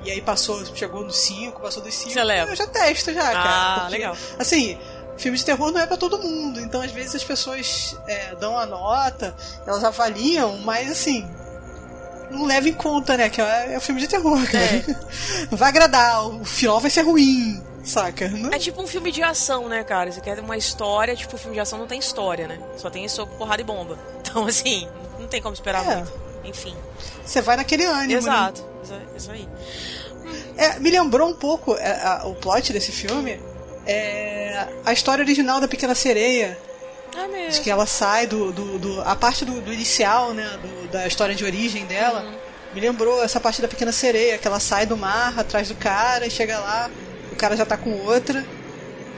e 0.04 0.10
aí 0.10 0.20
passou, 0.20 0.64
chegou 0.74 1.04
no 1.04 1.12
5, 1.12 1.60
passou 1.60 1.82
dos 1.82 1.94
5, 1.94 2.10
Você 2.10 2.24
leva. 2.24 2.50
eu 2.50 2.56
já 2.56 2.66
testo 2.66 3.12
já, 3.14 3.28
Ah, 3.30 3.32
cara. 3.32 3.80
porque, 3.80 3.92
legal. 3.92 4.16
Assim, 4.38 4.76
filme 5.16 5.38
de 5.38 5.44
terror 5.44 5.70
não 5.70 5.80
é 5.80 5.86
pra 5.86 5.96
todo 5.96 6.18
mundo, 6.18 6.58
então 6.60 6.82
às 6.82 6.90
vezes 6.90 7.14
as 7.14 7.24
pessoas 7.24 7.96
é, 8.08 8.34
dão 8.34 8.58
a 8.58 8.66
nota, 8.66 9.34
elas 9.66 9.84
avaliam, 9.84 10.58
mas 10.58 10.90
assim. 10.90 11.28
Não 12.32 12.44
leva 12.44 12.68
em 12.68 12.72
conta, 12.72 13.16
né? 13.16 13.28
Que 13.28 13.40
é, 13.40 13.74
é 13.74 13.78
um 13.78 13.80
filme 13.80 14.00
de 14.00 14.08
terror, 14.08 14.38
cara. 14.50 14.84
Não 15.50 15.56
vai 15.58 15.68
agradar, 15.68 16.26
o 16.26 16.44
final 16.44 16.80
vai 16.80 16.90
ser 16.90 17.02
ruim, 17.02 17.62
saca? 17.84 18.30
É 18.52 18.58
tipo 18.58 18.82
um 18.82 18.86
filme 18.86 19.12
de 19.12 19.22
ação, 19.22 19.68
né, 19.68 19.84
cara? 19.84 20.10
Você 20.10 20.20
quer 20.20 20.38
uma 20.40 20.56
história, 20.56 21.14
tipo, 21.14 21.36
filme 21.36 21.54
de 21.54 21.60
ação 21.60 21.78
não 21.78 21.86
tem 21.86 21.98
história, 21.98 22.48
né? 22.48 22.58
Só 22.76 22.88
tem 22.90 23.06
soco, 23.08 23.36
porrada 23.36 23.60
e 23.62 23.64
bomba. 23.64 23.98
Então, 24.32 24.46
assim, 24.46 24.88
não 25.20 25.28
tem 25.28 25.42
como 25.42 25.52
esperar 25.52 25.86
É. 25.86 25.96
muito. 25.96 26.12
Enfim. 26.44 26.74
Você 27.24 27.42
vai 27.42 27.54
naquele 27.56 27.84
ânimo. 27.84 28.08
né? 28.08 28.14
Exato. 28.18 28.64
Isso- 28.82 28.94
Isso 29.16 29.30
aí. 29.30 29.46
É, 30.56 30.78
me 30.78 30.90
lembrou 30.90 31.28
um 31.28 31.34
pouco 31.34 31.74
é, 31.76 32.00
a- 32.02 32.22
o 32.24 32.34
plot 32.34 32.72
desse 32.72 32.90
filme. 32.92 33.38
É, 33.86 34.66
a 34.84 34.92
história 34.92 35.22
original 35.22 35.60
da 35.60 35.68
Pequena 35.68 35.94
Sereia. 35.94 36.58
É 37.16 37.28
mesmo. 37.28 37.62
Que 37.62 37.70
ela 37.70 37.86
sai 37.86 38.26
do. 38.26 38.52
do, 38.52 38.78
do- 38.78 39.00
a 39.02 39.14
parte 39.14 39.44
do, 39.44 39.60
do 39.60 39.72
inicial, 39.72 40.32
né? 40.32 40.58
do- 40.62 40.88
da 40.88 41.06
história 41.06 41.34
de 41.34 41.44
origem 41.44 41.84
dela. 41.86 42.22
Uhum. 42.22 42.34
Me 42.74 42.80
lembrou 42.80 43.22
essa 43.22 43.38
parte 43.38 43.60
da 43.60 43.68
Pequena 43.68 43.92
Sereia, 43.92 44.38
que 44.38 44.46
ela 44.48 44.58
sai 44.58 44.86
do 44.86 44.96
mar 44.96 45.38
atrás 45.38 45.68
do 45.68 45.74
cara 45.74 46.26
e 46.26 46.30
chega 46.30 46.58
lá, 46.58 46.90
o 47.30 47.36
cara 47.36 47.54
já 47.56 47.66
tá 47.66 47.76
com 47.76 47.90
outra. 48.06 48.44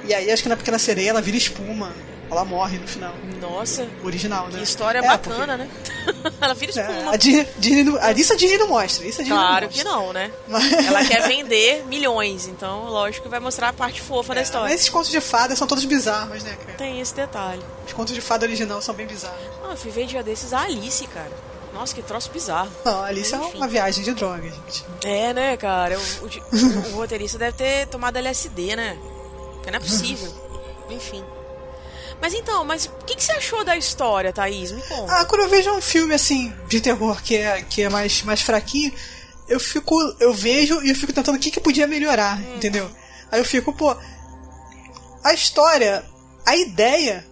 E 0.06 0.14
aí 0.14 0.30
acho 0.30 0.42
que 0.42 0.48
na 0.48 0.56
Pequena 0.56 0.78
Sereia 0.78 1.10
ela 1.10 1.20
vira 1.22 1.36
espuma. 1.36 1.92
Ela 2.30 2.42
morre 2.44 2.78
no 2.78 2.88
final. 2.88 3.14
Nossa, 3.40 3.86
original, 4.02 4.48
né? 4.48 4.56
que 4.58 4.64
história 4.64 4.98
É, 4.98 5.02
bacana, 5.02 5.56
né? 5.58 5.68
Ela 6.40 6.54
vira 6.54 6.72
porque- 6.72 6.80
espuma. 6.90 7.10
É, 7.10 7.14
a 7.14 7.16
Disney, 7.16 7.48
Disney 7.58 7.84
não- 7.84 7.96
a- 8.02 8.12
isso 8.12 8.32
a 8.32 8.36
Disney 8.36 8.56
não 8.58 8.66
mostra. 8.68 9.06
Isso 9.06 9.20
a 9.20 9.24
Disney 9.24 9.38
Claro 9.38 9.66
não 9.66 9.72
que 9.72 9.84
não, 9.84 10.12
né? 10.12 10.30
Mas- 10.48 10.72
Ela 10.72 11.04
quer 11.04 11.22
vender 11.28 11.84
milhões, 11.86 12.46
então 12.48 12.86
lógico 12.86 13.24
que 13.24 13.28
vai 13.28 13.38
mostrar 13.40 13.68
a 13.68 13.72
parte 13.74 14.00
fofa 14.00 14.34
da 14.34 14.40
Mas 14.40 14.48
história. 14.48 14.74
esses 14.74 14.88
contos 14.88 15.10
de 15.10 15.20
fada 15.20 15.54
são 15.54 15.66
todos 15.66 15.84
bizarros, 15.84 16.42
né, 16.42 16.56
cara? 16.56 16.78
Tem 16.78 16.98
esse 17.00 17.14
detalhe. 17.14 17.62
Os 17.86 17.92
contos 17.92 18.14
de 18.14 18.20
fada 18.22 18.46
original 18.46 18.80
são 18.80 18.94
bem 18.94 19.06
bizarros. 19.06 19.38
Ah, 19.62 19.72
eu 19.72 19.76
fui 19.76 19.90
ver 19.90 20.06
dia 20.06 20.22
desses 20.22 20.52
a 20.54 20.62
Alice, 20.62 21.06
cara. 21.08 21.30
Nossa, 21.74 21.94
que 21.94 22.02
troço 22.02 22.30
bizarro. 22.32 22.70
Não, 22.84 23.02
Alice 23.04 23.34
é 23.34 23.38
Enfim. 23.38 23.56
uma 23.58 23.68
viagem 23.68 24.02
de 24.02 24.12
droga, 24.12 24.42
gente. 24.48 24.84
É, 25.04 25.32
né, 25.34 25.56
cara? 25.58 25.98
O, 25.98 26.26
o- 26.26 26.92
o 26.94 26.96
roteirista 26.96 27.36
deve 27.36 27.52
ter 27.56 27.86
tomado 27.88 28.16
LSD, 28.16 28.74
né? 28.76 28.96
Porque 29.64 29.70
não 29.70 29.78
é 29.78 29.80
possível. 29.80 30.30
Enfim. 30.90 31.24
Mas 32.20 32.34
então, 32.34 32.64
mas 32.66 32.84
o 32.84 33.04
que, 33.06 33.16
que 33.16 33.24
você 33.24 33.32
achou 33.32 33.64
da 33.64 33.76
história, 33.76 34.30
Thaís? 34.30 34.72
Me 34.72 34.82
conta. 34.82 35.12
Ah, 35.12 35.24
quando 35.24 35.40
eu 35.42 35.48
vejo 35.48 35.70
um 35.72 35.80
filme 35.80 36.14
assim 36.14 36.54
de 36.68 36.80
terror 36.82 37.22
que 37.22 37.36
é, 37.36 37.62
que 37.62 37.82
é 37.82 37.88
mais, 37.88 38.22
mais 38.22 38.42
fraquinho, 38.42 38.92
eu 39.48 39.58
fico. 39.58 39.98
Eu 40.20 40.34
vejo 40.34 40.82
e 40.82 40.90
eu 40.90 40.94
fico 40.94 41.14
tentando 41.14 41.36
o 41.36 41.38
que, 41.38 41.50
que 41.50 41.60
podia 41.60 41.86
melhorar, 41.86 42.40
entendeu? 42.54 42.90
Aí 43.32 43.40
eu 43.40 43.44
fico, 43.44 43.72
pô. 43.72 43.96
A 45.24 45.32
história, 45.32 46.04
a 46.44 46.54
ideia 46.54 47.26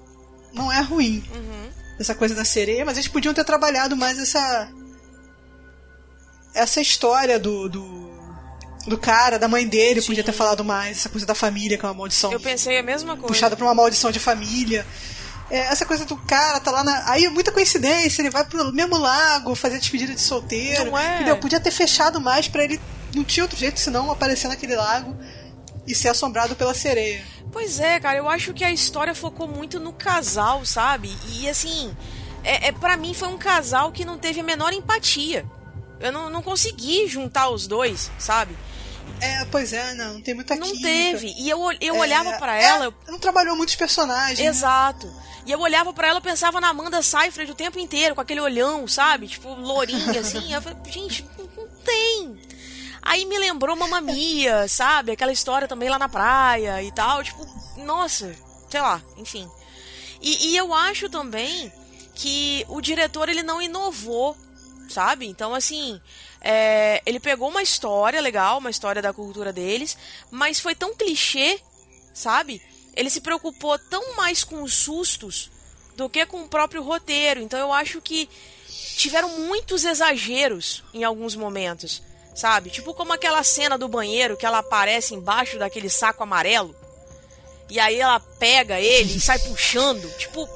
não 0.54 0.72
é 0.72 0.80
ruim. 0.80 1.22
Uhum. 1.34 1.70
Essa 2.00 2.14
coisa 2.14 2.34
da 2.34 2.46
sereia, 2.46 2.84
mas 2.84 2.96
eles 2.96 3.08
podiam 3.08 3.34
ter 3.34 3.44
trabalhado 3.44 3.94
mais 3.94 4.18
essa. 4.18 4.70
Essa 6.54 6.80
história 6.80 7.38
do. 7.38 7.68
do 7.68 8.01
do 8.86 8.98
cara, 8.98 9.38
da 9.38 9.48
mãe 9.48 9.66
dele, 9.66 10.00
Sim. 10.00 10.08
podia 10.08 10.24
ter 10.24 10.32
falado 10.32 10.64
mais, 10.64 10.98
essa 10.98 11.08
coisa 11.08 11.26
da 11.26 11.34
família, 11.34 11.78
que 11.78 11.84
é 11.84 11.88
uma 11.88 11.94
maldição 11.94 12.32
Eu 12.32 12.40
pensei 12.40 12.78
a 12.78 12.82
mesma 12.82 13.16
coisa. 13.16 13.28
puxada 13.28 13.56
pra 13.56 13.64
uma 13.64 13.74
maldição 13.74 14.10
de 14.10 14.18
família. 14.18 14.86
É, 15.50 15.58
essa 15.58 15.84
coisa 15.84 16.04
do 16.04 16.16
cara 16.16 16.58
tá 16.60 16.70
lá 16.70 16.82
na. 16.82 17.10
Aí 17.10 17.24
é 17.24 17.30
muita 17.30 17.52
coincidência, 17.52 18.22
ele 18.22 18.30
vai 18.30 18.44
pro 18.44 18.72
mesmo 18.72 18.96
lago 18.96 19.54
fazer 19.54 19.78
despedida 19.78 20.14
de 20.14 20.20
solteiro. 20.20 20.86
Não 20.86 20.98
é? 20.98 21.16
Entendeu? 21.16 21.36
Podia 21.36 21.60
ter 21.60 21.70
fechado 21.70 22.20
mais 22.20 22.48
pra 22.48 22.64
ele. 22.64 22.80
Não 23.14 23.22
tinha 23.22 23.44
outro 23.44 23.58
jeito 23.58 23.78
senão 23.78 24.10
aparecer 24.10 24.48
naquele 24.48 24.74
lago 24.74 25.14
e 25.86 25.94
ser 25.94 26.08
assombrado 26.08 26.56
pela 26.56 26.72
sereia. 26.72 27.22
Pois 27.52 27.78
é, 27.80 28.00
cara, 28.00 28.16
eu 28.16 28.28
acho 28.30 28.54
que 28.54 28.64
a 28.64 28.72
história 28.72 29.14
focou 29.14 29.46
muito 29.46 29.78
no 29.78 29.92
casal, 29.92 30.64
sabe? 30.64 31.14
E 31.34 31.46
assim, 31.48 31.94
é, 32.42 32.68
é 32.68 32.72
para 32.72 32.96
mim 32.96 33.12
foi 33.12 33.28
um 33.28 33.36
casal 33.36 33.92
que 33.92 34.06
não 34.06 34.16
teve 34.16 34.40
a 34.40 34.42
menor 34.42 34.72
empatia. 34.72 35.44
Eu 36.00 36.10
não, 36.10 36.30
não 36.30 36.42
consegui 36.42 37.06
juntar 37.06 37.50
os 37.50 37.66
dois, 37.66 38.10
sabe? 38.18 38.56
É, 39.22 39.44
pois 39.46 39.72
é, 39.72 39.94
não, 39.94 40.14
não 40.14 40.20
tem 40.22 40.34
muita 40.34 40.56
Não 40.56 40.66
química. 40.66 40.82
teve. 40.88 41.34
E 41.38 41.48
eu, 41.48 41.58
eu 41.80 41.94
É, 41.96 41.98
olhava 41.98 42.32
pra 42.38 42.56
é, 42.60 42.64
ela, 42.64 42.94
Não 43.08 43.18
trabalhou 43.18 43.54
muitos 43.56 43.76
personagens. 43.76 44.38
né? 44.38 44.46
Exato. 44.46 45.08
E 45.46 45.50
eu 45.52 45.60
olhava 45.60 45.92
pra 45.92 46.08
ela 46.08 46.18
e 46.18 46.22
pensava 46.22 46.60
na 46.60 46.68
Amanda 46.68 47.02
Seyfried 47.02 47.50
o 47.50 47.54
tempo 47.54 47.78
inteiro, 47.78 48.14
com 48.14 48.20
aquele 48.20 48.40
olhão, 48.40 48.86
sabe? 48.88 49.28
Tipo, 49.28 49.48
lourinha, 49.54 50.18
assim. 50.20 50.52
Eu 50.52 50.60
falei, 50.62 50.78
gente, 50.90 51.24
não, 51.38 51.68
tem. 51.84 52.38
Aí 53.00 53.24
me 53.24 53.36
lembrou 53.38 53.74
Mamma 53.76 54.00
Mia, 54.00 54.66
sabe? 54.68 55.12
Aquela 55.12 55.32
história 55.32 55.66
também 55.66 55.88
lá 55.88 55.98
na 55.98 56.08
praia 56.08 56.82
e 56.82 56.90
tal. 56.92 57.22
Tipo, 57.24 57.44
nossa, 57.78 58.32
sei 58.70 58.80
lá, 58.80 59.00
enfim. 59.16 59.48
E, 60.20 60.50
e 60.50 60.56
eu 60.56 60.72
acho 60.72 61.08
também 61.08 61.72
que 62.14 62.64
o 62.68 62.80
diretor, 62.80 63.28
ele 63.28 63.42
não 63.42 63.60
inovou, 63.60 64.36
sabe? 64.88 65.26
Então, 65.26 65.54
assim, 65.54 66.00
é, 66.40 67.02
ele 67.06 67.20
pegou 67.20 67.48
uma 67.48 67.62
história 67.62 68.20
legal, 68.20 68.58
uma 68.58 68.70
história 68.70 69.00
da 69.00 69.12
cultura 69.12 69.52
deles, 69.52 69.96
mas 70.30 70.60
foi 70.60 70.74
tão 70.74 70.94
clichê, 70.94 71.60
sabe? 72.12 72.60
Ele 72.94 73.08
se 73.08 73.20
preocupou 73.20 73.78
tão 73.78 74.16
mais 74.16 74.44
com 74.44 74.62
os 74.62 74.74
sustos 74.74 75.50
do 75.96 76.08
que 76.08 76.26
com 76.26 76.42
o 76.42 76.48
próprio 76.48 76.82
roteiro. 76.82 77.40
Então 77.40 77.58
eu 77.58 77.72
acho 77.72 78.00
que 78.00 78.28
tiveram 78.96 79.28
muitos 79.40 79.84
exageros 79.84 80.82
em 80.92 81.04
alguns 81.04 81.34
momentos, 81.34 82.02
sabe? 82.34 82.70
Tipo 82.70 82.94
como 82.94 83.12
aquela 83.12 83.42
cena 83.42 83.78
do 83.78 83.88
banheiro 83.88 84.36
que 84.36 84.46
ela 84.46 84.58
aparece 84.58 85.14
embaixo 85.14 85.58
daquele 85.58 85.88
saco 85.88 86.22
amarelo. 86.22 86.74
E 87.70 87.80
aí 87.80 88.00
ela 88.00 88.20
pega 88.20 88.78
ele 88.78 89.16
e 89.16 89.20
sai 89.20 89.38
puxando, 89.38 90.06
tipo, 90.18 90.46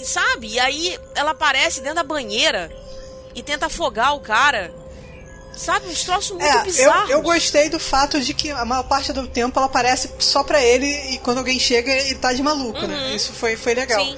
e, 0.00 0.04
sabe? 0.06 0.48
E 0.48 0.60
aí 0.60 0.98
ela 1.14 1.32
aparece 1.32 1.80
dentro 1.80 1.96
da 1.96 2.02
banheira 2.02 2.70
e 3.34 3.42
tenta 3.42 3.66
afogar 3.66 4.14
o 4.14 4.20
cara. 4.20 4.72
Sabe? 5.56 5.86
Uns 5.86 6.02
troços 6.02 6.32
muito 6.32 6.44
É, 6.44 6.56
eu, 6.58 6.64
bizarros. 6.64 7.10
eu 7.10 7.22
gostei 7.22 7.68
do 7.68 7.78
fato 7.78 8.20
de 8.20 8.34
que 8.34 8.50
a 8.50 8.64
maior 8.64 8.82
parte 8.84 9.12
do 9.12 9.28
tempo 9.28 9.56
ela 9.56 9.66
aparece 9.66 10.10
só 10.18 10.42
pra 10.42 10.60
ele 10.60 10.86
e 11.14 11.18
quando 11.18 11.38
alguém 11.38 11.60
chega 11.60 11.92
ele 11.92 12.16
tá 12.16 12.32
de 12.32 12.42
maluco, 12.42 12.80
né? 12.86 12.96
Uhum. 13.10 13.14
Isso 13.14 13.32
foi, 13.32 13.56
foi 13.56 13.72
legal. 13.74 14.04
Sim. 14.04 14.16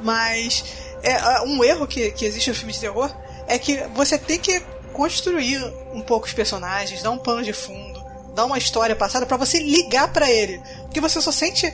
Mas 0.00 0.64
é, 1.02 1.14
ah, 1.16 1.42
um 1.46 1.62
erro 1.62 1.86
que, 1.86 2.10
que 2.12 2.24
existe 2.24 2.48
no 2.48 2.56
filme 2.56 2.72
de 2.72 2.80
terror 2.80 3.14
é 3.46 3.58
que 3.58 3.76
você 3.94 4.16
tem 4.16 4.38
que 4.38 4.58
construir 4.94 5.62
um 5.92 6.00
pouco 6.00 6.26
os 6.26 6.32
personagens, 6.32 7.02
dar 7.02 7.10
um 7.10 7.18
pano 7.18 7.42
de 7.42 7.52
fundo, 7.52 8.02
dar 8.34 8.46
uma 8.46 8.56
história 8.56 8.96
passada 8.96 9.26
pra 9.26 9.36
você 9.36 9.58
ligar 9.58 10.10
pra 10.12 10.30
ele. 10.30 10.62
Porque 10.84 11.00
você 11.00 11.20
só 11.20 11.30
sente 11.30 11.70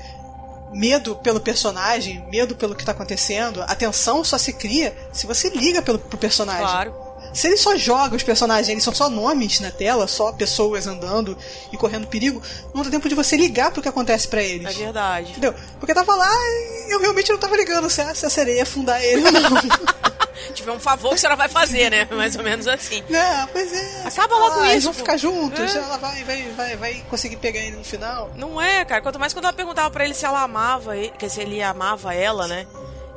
medo 0.73 1.17
pelo 1.17 1.41
personagem, 1.41 2.25
medo 2.31 2.55
pelo 2.57 2.75
que 2.75 2.85
tá 2.85 2.93
acontecendo, 2.93 3.63
a 3.63 3.75
tensão 3.75 4.23
só 4.25 4.37
se 4.39 4.53
cria 4.53 4.97
se 5.13 5.27
você 5.27 5.49
liga 5.51 5.83
pelo, 5.83 5.99
pro 5.99 6.19
personagem. 6.19 6.67
Claro. 6.67 7.07
Se 7.33 7.49
ele 7.49 7.57
só 7.57 7.77
joga 7.77 8.17
os 8.17 8.23
personagens, 8.23 8.69
eles 8.69 8.85
são 8.85 8.95
só 8.95 9.11
nomes 9.11 9.61
na 9.61 9.71
tela, 9.71 10.07
só 10.07 10.33
pessoas 10.33 10.87
andando 10.87 11.37
e 11.73 11.77
correndo 11.77 12.07
perigo, 12.07 12.41
não 12.75 12.83
dá 12.83 12.91
tempo 12.91 13.09
de 13.09 13.15
você 13.15 13.37
ligar 13.37 13.71
pro 13.71 13.83
que 13.83 13.89
acontece 13.89 14.29
pra 14.29 14.43
eles. 14.43 14.75
É 14.77 14.85
verdade. 14.85 15.31
Entendeu? 15.33 15.55
Porque 15.79 15.95
tava 15.95 16.15
lá 16.15 16.31
e 16.31 16.95
eu 16.95 17.01
realmente 17.01 17.31
não 17.31 17.39
tava 17.39 17.57
ligando 17.57 17.91
se 17.91 18.01
a, 18.01 18.15
se 18.15 18.25
a 18.25 18.31
sereia 18.31 18.57
ia 18.57 18.63
afundar 18.63 19.03
ele 19.03 19.25
ou 19.25 19.33
não. 19.33 19.51
Tiver 20.53 20.73
um 20.73 20.81
favor 20.81 21.11
que 21.11 21.15
a 21.17 21.19
senhora 21.19 21.37
vai 21.37 21.49
fazer, 21.49 21.91
né? 21.91 22.07
Mais 22.11 22.37
ou 22.37 22.43
menos 22.43 22.67
assim. 22.67 23.03
não, 23.09 23.47
pois 23.49 23.73
é. 23.73 24.03
Acaba 24.07 24.37
logo 24.37 24.61
ah, 24.61 24.67
Eles 24.71 24.79
isso, 24.79 24.85
vão 24.87 24.95
pô. 24.95 24.99
ficar 25.01 25.17
juntos, 25.17 25.75
É. 25.75 25.79
ela 25.79 25.99
vai, 25.99 26.25
vai, 26.25 26.43
vai, 26.57 26.77
vai 26.77 26.95
conseguir 27.11 27.37
pegar 27.37 27.61
ele 27.61 27.77
no 27.77 27.85
final. 27.85 28.31
Não 28.37 28.61
é, 28.61 28.85
cara. 28.85 29.03
Quanto 29.03 29.19
mais 29.19 29.33
quando 29.33 29.45
ela 29.45 29.53
perguntava 29.55 29.91
pra 29.91 30.05
ele 30.05 30.15
se 30.15 30.25
ela 30.25 30.43
amava 30.43 30.97
ele, 30.97 31.13
que 31.19 31.29
se 31.29 31.41
ele 31.41 31.63
amava 31.63 32.15
ela, 32.15 32.47
né? 32.49 32.67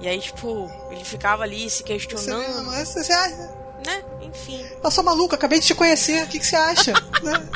E 0.02 0.08
aí, 0.08 0.20
tipo, 0.20 0.72
ele 0.92 1.04
ficava 1.04 1.44
ali 1.44 1.70
se 1.70 1.78
Você, 1.78 1.84
questionando, 1.84 2.66
mas 2.66 2.88
você 2.90 3.12
acha? 3.12 3.60
né? 3.86 4.04
Enfim. 4.22 4.66
Eu 4.84 4.92
sou 4.92 5.04
maluco, 5.04 5.36
acabei 5.36 5.60
de 5.60 5.66
te 5.68 5.76
conhecer, 5.76 6.24
o 6.24 6.28
que, 6.28 6.40
que 6.40 6.46
você 6.46 6.56
acha? 6.56 6.94
né? 7.24 7.48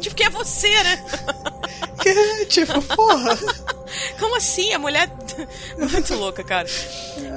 Tipo, 0.00 0.14
que 0.14 0.24
é 0.24 0.30
você, 0.30 0.70
né? 0.82 1.04
Que, 2.00 2.46
tipo, 2.46 2.80
porra. 2.94 3.36
Como 4.18 4.36
assim? 4.36 4.72
A 4.72 4.78
mulher. 4.78 5.10
Muito 5.76 6.14
louca, 6.14 6.44
cara. 6.44 6.68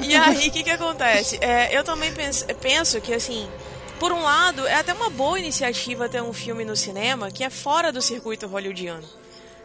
E 0.01 0.15
aí, 0.15 0.47
o 0.47 0.51
que 0.51 0.63
que 0.63 0.69
acontece? 0.69 1.37
É, 1.41 1.75
eu 1.75 1.83
também 1.83 2.13
penso, 2.13 2.45
penso 2.61 3.01
que, 3.01 3.13
assim, 3.13 3.47
por 3.99 4.11
um 4.11 4.23
lado, 4.23 4.65
é 4.65 4.75
até 4.75 4.93
uma 4.93 5.11
boa 5.11 5.39
iniciativa 5.39 6.09
ter 6.09 6.23
um 6.23 6.33
filme 6.33 6.65
no 6.65 6.75
cinema 6.75 7.29
que 7.29 7.43
é 7.43 7.49
fora 7.49 7.91
do 7.91 8.01
circuito 8.01 8.47
hollywoodiano. 8.47 9.07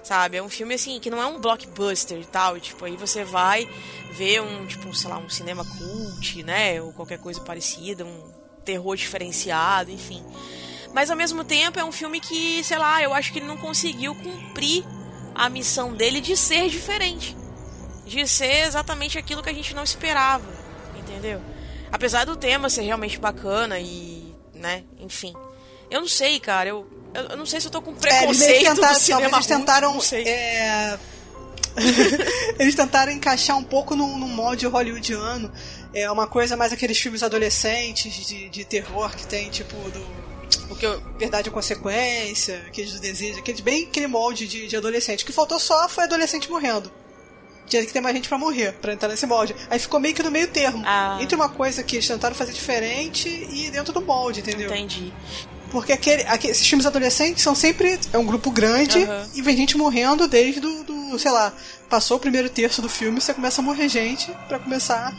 Sabe? 0.03 0.37
É 0.37 0.43
um 0.43 0.49
filme 0.49 0.75
assim 0.75 1.01
que 1.01 1.11
não 1.11 1.21
é 1.21 1.27
um 1.27 1.41
blockbuster 1.41 2.19
e 2.19 2.25
tal, 2.27 2.61
tipo, 2.61 2.85
aí 2.85 2.97
você 2.97 3.25
vai 3.25 3.69
ver 4.13 4.41
um, 4.41 4.67
tipo, 4.67 4.95
sei 4.95 5.11
lá, 5.11 5.19
um 5.19 5.29
cinema 5.29 5.65
cult, 5.65 6.45
né, 6.45 6.81
ou 6.81 6.93
qualquer 6.93 7.19
coisa 7.19 7.41
parecida, 7.41 8.05
um 8.05 8.31
terror 8.65 8.95
diferenciado, 8.95 9.91
enfim. 9.91 10.23
Mas 10.97 11.11
ao 11.11 11.17
mesmo 11.17 11.45
tempo 11.45 11.79
é 11.79 11.85
um 11.85 11.93
filme 11.93 12.19
que, 12.19 12.65
sei 12.65 12.79
lá, 12.79 13.03
eu 13.03 13.13
acho 13.13 13.31
que 13.31 13.39
ele 13.39 13.47
não 13.47 13.59
conseguiu 13.59 14.15
cumprir 14.15 14.83
a 15.35 15.51
missão 15.51 15.93
dele 15.93 16.23
de 16.23 16.35
ser 16.39 16.71
diferente. 16.71 17.37
De 18.07 18.27
ser 18.27 18.65
exatamente 18.67 19.19
aquilo 19.19 19.43
que 19.43 19.51
a 19.51 19.53
gente 19.53 19.75
não 19.75 19.85
esperava, 19.85 20.49
entendeu? 20.97 21.43
Apesar 21.93 22.25
do 22.25 22.35
tema 22.35 22.71
ser 22.71 22.81
realmente 22.81 23.19
bacana 23.19 23.79
e, 23.79 24.35
né, 24.55 24.85
enfim. 24.99 25.35
Eu 25.91 26.01
não 26.01 26.09
sei, 26.09 26.41
cara, 26.41 26.71
eu, 26.71 26.89
eu 27.13 27.37
não 27.37 27.45
sei 27.45 27.61
se 27.61 27.67
eu 27.67 27.71
tô 27.71 27.83
com 27.83 27.95
preconceito 27.95 28.51
é, 28.51 28.57
eles 28.57 28.69
tentaram, 28.71 28.95
do 28.95 28.99
cinema 28.99 29.37
eles 29.37 29.47
tentaram, 29.47 29.93
russo, 29.93 30.15
é... 30.15 30.99
eles 32.59 32.75
tentaram 32.75 33.13
encaixar 33.13 33.59
um 33.59 33.65
pouco 33.65 33.95
no, 33.95 34.17
no 34.17 34.27
molde 34.27 34.67
hollywoodiano. 34.67 35.53
É 35.93 36.11
uma 36.11 36.27
coisa 36.27 36.57
mais 36.57 36.73
aqueles 36.73 36.99
filmes 36.99 37.23
adolescentes 37.23 38.27
de, 38.27 38.49
de 38.49 38.65
terror 38.65 39.15
que 39.15 39.27
tem, 39.27 39.51
tipo, 39.51 39.77
do 39.91 40.26
porque 40.69 40.87
verdade 41.19 41.49
e 41.49 41.53
consequência, 41.53 42.63
aqueles 42.67 42.93
do 42.93 43.01
desejo, 43.01 43.39
aqueles 43.39 43.61
bem 43.61 43.85
aquele 43.85 44.07
molde 44.07 44.47
de, 44.47 44.67
de 44.67 44.77
adolescente. 44.77 45.23
O 45.23 45.27
que 45.27 45.33
faltou 45.33 45.59
só 45.59 45.89
foi 45.89 46.05
adolescente 46.05 46.51
morrendo. 46.51 46.91
Tinha 47.67 47.85
que 47.85 47.93
ter 47.93 48.01
mais 48.01 48.15
gente 48.15 48.29
para 48.29 48.39
morrer, 48.39 48.73
para 48.75 48.93
entrar 48.93 49.09
nesse 49.09 49.27
molde. 49.27 49.55
Aí 49.69 49.79
ficou 49.79 49.99
meio 49.99 50.15
que 50.15 50.23
no 50.23 50.31
meio 50.31 50.47
termo. 50.49 50.83
Ah. 50.87 51.19
Entre 51.21 51.35
uma 51.35 51.49
coisa 51.49 51.83
que 51.83 51.97
eles 51.97 52.07
tentaram 52.07 52.35
fazer 52.35 52.53
diferente 52.53 53.29
e 53.29 53.71
dentro 53.71 53.93
do 53.93 54.01
molde, 54.01 54.41
entendeu? 54.41 54.71
Entendi. 54.71 55.13
Porque 55.71 55.93
aquele, 55.93 56.23
aquele, 56.23 56.53
esses 56.53 56.67
filmes 56.67 56.87
adolescentes 56.87 57.43
são 57.43 57.55
sempre. 57.55 57.99
É 58.13 58.19
um 58.19 58.25
grupo 58.25 58.51
grande 58.53 58.99
uhum. 58.99 59.31
e 59.35 59.43
vem 59.43 59.57
gente 59.57 59.77
morrendo 59.77 60.29
desde 60.29 60.61
do, 60.61 60.85
do, 60.85 61.19
sei 61.19 61.33
lá, 61.33 61.53
passou 61.89 62.19
o 62.19 62.21
primeiro 62.21 62.49
terço 62.49 62.81
do 62.81 62.89
filme, 62.89 63.21
você 63.21 63.35
começa 63.35 63.61
a 63.61 63.65
morrer 63.65 63.89
gente 63.89 64.31
para 64.47 64.59
começar 64.59 65.13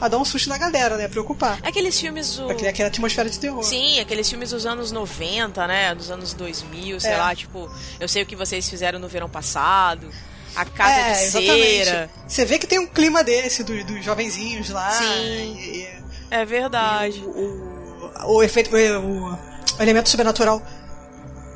a 0.00 0.08
dar 0.08 0.18
um 0.18 0.24
susto 0.24 0.48
na 0.48 0.58
galera, 0.58 0.96
né? 0.96 1.08
Preocupar. 1.08 1.58
Aqueles 1.62 1.98
filmes. 1.98 2.38
O... 2.38 2.46
Pra 2.46 2.54
criar 2.54 2.70
aquela 2.70 2.88
atmosfera 2.88 3.28
de 3.28 3.38
terror. 3.38 3.62
Sim, 3.62 4.00
aqueles 4.00 4.28
filmes 4.28 4.50
dos 4.50 4.66
anos 4.66 4.92
90, 4.92 5.66
né? 5.66 5.94
Dos 5.94 6.10
anos 6.10 6.32
2000, 6.34 7.00
sei 7.00 7.12
é. 7.12 7.16
lá, 7.16 7.34
tipo, 7.34 7.70
eu 7.98 8.08
sei 8.08 8.22
o 8.22 8.26
que 8.26 8.36
vocês 8.36 8.68
fizeram 8.68 8.98
no 8.98 9.08
verão 9.08 9.28
passado. 9.28 10.08
A 10.54 10.64
casa 10.64 10.94
é, 10.94 11.12
de 11.12 11.22
exatamente. 11.24 11.84
cera. 11.84 12.10
Você 12.26 12.44
vê 12.44 12.58
que 12.58 12.66
tem 12.66 12.78
um 12.78 12.86
clima 12.86 13.22
desse, 13.22 13.62
dos 13.62 13.84
do 13.84 14.00
jovenzinhos 14.02 14.70
lá. 14.70 14.90
Sim. 14.90 15.56
E, 15.60 15.88
é 16.30 16.44
verdade. 16.44 17.20
O, 17.20 18.10
o, 18.26 18.36
o, 18.36 18.42
efeito. 18.42 18.74
O, 18.74 19.34
o 19.34 19.82
elemento 19.82 20.08
sobrenatural 20.08 20.62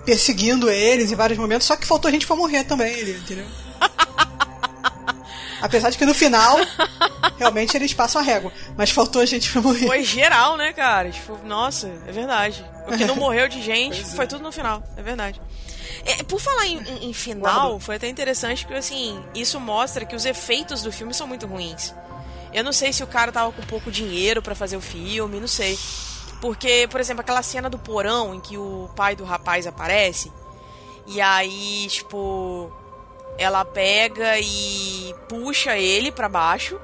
perseguindo 0.04 0.68
eles 0.68 1.10
em 1.10 1.14
vários 1.14 1.38
momentos, 1.38 1.66
só 1.66 1.76
que 1.76 1.86
faltou 1.86 2.10
gente 2.10 2.26
pra 2.26 2.36
morrer 2.36 2.64
também, 2.64 3.00
entendeu? 3.10 3.46
Apesar 5.62 5.90
de 5.90 5.96
que 5.96 6.04
no 6.04 6.12
final, 6.12 6.58
realmente 7.38 7.76
eles 7.76 7.94
passam 7.94 8.20
a 8.20 8.24
régua. 8.24 8.52
Mas 8.76 8.90
faltou 8.90 9.22
a 9.22 9.26
gente 9.26 9.50
pra 9.50 9.62
morrer. 9.62 9.86
Foi 9.86 10.02
geral, 10.02 10.56
né, 10.56 10.72
cara? 10.72 11.10
Tipo, 11.10 11.38
nossa, 11.46 11.88
é 12.06 12.12
verdade. 12.12 12.64
O 12.88 12.98
que 12.98 13.04
não 13.04 13.14
morreu 13.16 13.48
de 13.48 13.62
gente 13.62 14.04
foi 14.04 14.24
é. 14.24 14.28
tudo 14.28 14.42
no 14.42 14.50
final. 14.50 14.82
É 14.96 15.02
verdade. 15.02 15.40
É, 16.04 16.22
por 16.24 16.40
falar 16.40 16.66
em, 16.66 16.78
em, 16.78 17.10
em 17.10 17.12
final, 17.12 17.78
foi 17.78 17.96
até 17.96 18.08
interessante 18.08 18.64
porque, 18.64 18.78
assim, 18.78 19.22
isso 19.34 19.60
mostra 19.60 20.04
que 20.04 20.16
os 20.16 20.26
efeitos 20.26 20.82
do 20.82 20.90
filme 20.90 21.14
são 21.14 21.26
muito 21.26 21.46
ruins. 21.46 21.94
Eu 22.52 22.64
não 22.64 22.72
sei 22.72 22.92
se 22.92 23.02
o 23.02 23.06
cara 23.06 23.30
tava 23.32 23.52
com 23.52 23.62
pouco 23.62 23.90
dinheiro 23.90 24.42
para 24.42 24.54
fazer 24.54 24.76
o 24.76 24.80
filme, 24.80 25.40
não 25.40 25.48
sei. 25.48 25.78
Porque, 26.40 26.88
por 26.90 27.00
exemplo, 27.00 27.20
aquela 27.20 27.42
cena 27.42 27.70
do 27.70 27.78
porão 27.78 28.34
em 28.34 28.40
que 28.40 28.58
o 28.58 28.90
pai 28.96 29.14
do 29.14 29.24
rapaz 29.24 29.66
aparece. 29.66 30.30
E 31.06 31.20
aí, 31.20 31.86
tipo, 31.88 32.70
ela 33.38 33.64
pega 33.64 34.38
e 34.38 35.14
puxa 35.28 35.76
ele 35.76 36.12
para 36.12 36.28
baixo. 36.28 36.80